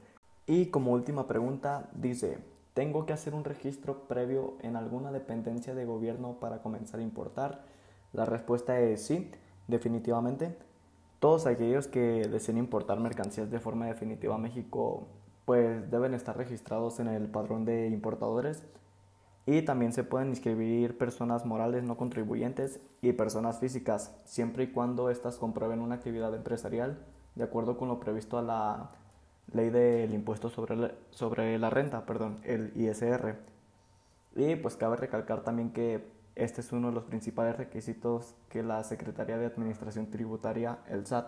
Y 0.46 0.66
como 0.66 0.92
última 0.92 1.26
pregunta 1.26 1.88
dice, 1.94 2.38
¿tengo 2.74 3.06
que 3.06 3.12
hacer 3.12 3.34
un 3.34 3.44
registro 3.44 4.08
previo 4.08 4.54
en 4.60 4.76
alguna 4.76 5.12
dependencia 5.12 5.74
de 5.74 5.84
gobierno 5.84 6.40
para 6.40 6.62
comenzar 6.62 7.00
a 7.00 7.04
importar? 7.04 7.62
La 8.12 8.24
respuesta 8.24 8.80
es 8.80 9.02
sí, 9.02 9.30
definitivamente. 9.68 10.56
Todos 11.20 11.46
aquellos 11.46 11.86
que 11.86 12.26
deseen 12.28 12.58
importar 12.58 12.98
mercancías 12.98 13.50
de 13.50 13.60
forma 13.60 13.86
definitiva 13.86 14.34
a 14.34 14.38
México 14.38 15.06
pues 15.44 15.90
deben 15.90 16.14
estar 16.14 16.36
registrados 16.36 17.00
en 17.00 17.08
el 17.08 17.28
padrón 17.28 17.64
de 17.64 17.88
importadores 17.88 18.62
y 19.46 19.62
también 19.62 19.92
se 19.92 20.04
pueden 20.04 20.28
inscribir 20.28 20.96
personas 20.96 21.44
morales 21.44 21.82
no 21.82 21.96
contribuyentes 21.96 22.78
y 23.02 23.12
personas 23.12 23.58
físicas 23.58 24.14
siempre 24.24 24.64
y 24.64 24.66
cuando 24.68 25.10
éstas 25.10 25.38
comprueben 25.38 25.80
una 25.80 25.96
actividad 25.96 26.34
empresarial 26.34 27.04
de 27.34 27.44
acuerdo 27.44 27.76
con 27.76 27.88
lo 27.88 27.98
previsto 27.98 28.38
a 28.38 28.42
la 28.42 28.90
ley 29.52 29.70
del 29.70 30.12
impuesto 30.14 30.50
sobre 30.50 30.76
la, 30.76 30.92
sobre 31.10 31.58
la 31.58 31.70
renta, 31.70 32.06
perdón, 32.06 32.40
el 32.44 32.72
ISR. 32.76 33.36
Y 34.36 34.56
pues 34.56 34.76
cabe 34.76 34.96
recalcar 34.96 35.42
también 35.42 35.72
que 35.72 36.04
este 36.36 36.60
es 36.60 36.72
uno 36.72 36.88
de 36.88 36.94
los 36.94 37.04
principales 37.04 37.56
requisitos 37.56 38.34
que 38.48 38.62
la 38.62 38.82
Secretaría 38.84 39.36
de 39.36 39.46
Administración 39.46 40.10
Tributaria, 40.10 40.78
el 40.88 41.06
SAT, 41.06 41.26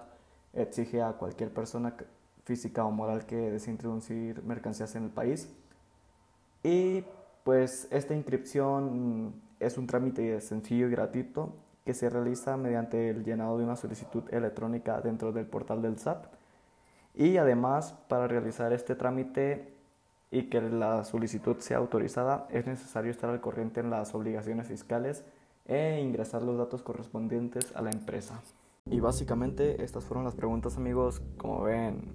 exige 0.53 1.03
a 1.03 1.13
cualquier 1.15 1.53
persona 1.53 1.97
física 2.45 2.85
o 2.85 2.91
moral 2.91 3.27
que 3.27 3.37
desee 3.51 3.73
introducir 3.73 4.43
mercancías 4.45 4.95
en 4.97 5.05
el 5.05 5.11
país. 5.11 5.49
Y 6.63 7.05
pues 7.45 7.89
esta 7.91 8.15
inscripción 8.15 9.35
es 9.61 9.79
un 9.79 9.87
trámite 9.87 10.41
sencillo 10.41 10.89
y 10.89 10.91
gratuito 10.91 11.55
que 11.85 11.95
se 11.95 12.09
realiza 12.09 12.57
mediante 12.57 13.11
el 13.11 13.25
llenado 13.25 13.59
de 13.59 13.65
una 13.65 13.77
solicitud 13.77 14.23
electrónica 14.33 15.01
dentro 15.01 15.33
del 15.33 15.47
portal 15.47 15.83
del 15.83 15.99
SAT. 15.99 16.27
Y 17.14 17.37
además, 17.37 17.94
para 18.09 18.27
realizar 18.27 18.72
este 18.72 18.94
trámite 18.94 19.75
y 20.31 20.44
que 20.44 20.61
la 20.61 21.05
solicitud 21.05 21.57
sea 21.59 21.79
autorizada, 21.79 22.46
es 22.51 22.66
necesario 22.66 23.11
estar 23.11 23.29
al 23.29 23.40
corriente 23.40 23.81
en 23.81 23.90
las 23.90 24.14
obligaciones 24.14 24.68
fiscales 24.68 25.25
e 25.66 26.01
ingresar 26.01 26.42
los 26.42 26.57
datos 26.57 26.83
correspondientes 26.83 27.75
a 27.77 27.83
la 27.83 27.90
empresa. 27.90 28.40
Y 28.87 29.01
básicamente 29.01 29.85
estas 29.85 30.05
fueron 30.05 30.25
las 30.25 30.35
preguntas 30.35 30.77
amigos, 30.77 31.22
como 31.37 31.62
ven, 31.62 32.12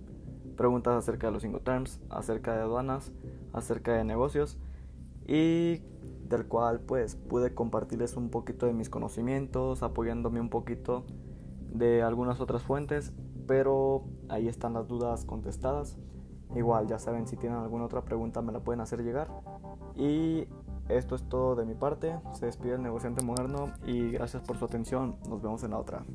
preguntas 0.58 0.96
acerca 0.96 1.28
de 1.28 1.34
los 1.34 1.64
terms, 1.64 2.02
acerca 2.10 2.56
de 2.56 2.62
aduanas, 2.62 3.12
acerca 3.54 3.94
de 3.94 4.04
negocios 4.04 4.58
y 5.26 5.82
del 6.28 6.46
cual 6.48 6.82
pues 6.82 7.16
pude 7.16 7.54
compartirles 7.54 8.18
un 8.18 8.30
poquito 8.30 8.66
de 8.66 8.74
mis 8.74 8.90
conocimientos, 8.90 9.84
apoyándome 9.84 10.42
un 10.42 10.50
poquito 10.50 11.06
de 11.72 12.02
algunas 12.02 12.42
otras 12.42 12.64
fuentes, 12.64 13.14
pero 13.48 14.04
ahí 14.30 14.48
están 14.48 14.74
las 14.74 14.88
dudas 14.88 15.26
contestadas. 15.26 15.98
Igual, 16.56 16.88
ya 16.88 17.00
saben, 17.00 17.28
si 17.28 17.36
tienen 17.36 17.60
alguna 17.60 17.86
otra 17.86 18.04
pregunta 18.04 18.42
me 18.42 18.52
la 18.52 18.60
pueden 18.60 18.82
hacer 18.82 19.04
llegar. 19.04 19.30
Y 19.96 20.48
esto 20.90 21.16
es 21.16 21.24
todo 21.28 21.56
de 21.56 21.66
mi 21.66 21.74
parte. 21.74 22.20
Se 22.34 22.46
despide 22.46 22.76
el 22.76 22.84
negociante 22.84 23.24
moderno 23.24 23.74
y 23.86 24.12
gracias 24.12 24.44
por 24.44 24.58
su 24.58 24.66
atención. 24.66 25.18
Nos 25.30 25.42
vemos 25.42 25.64
en 25.64 25.72
la 25.72 25.80
otra. 25.80 26.06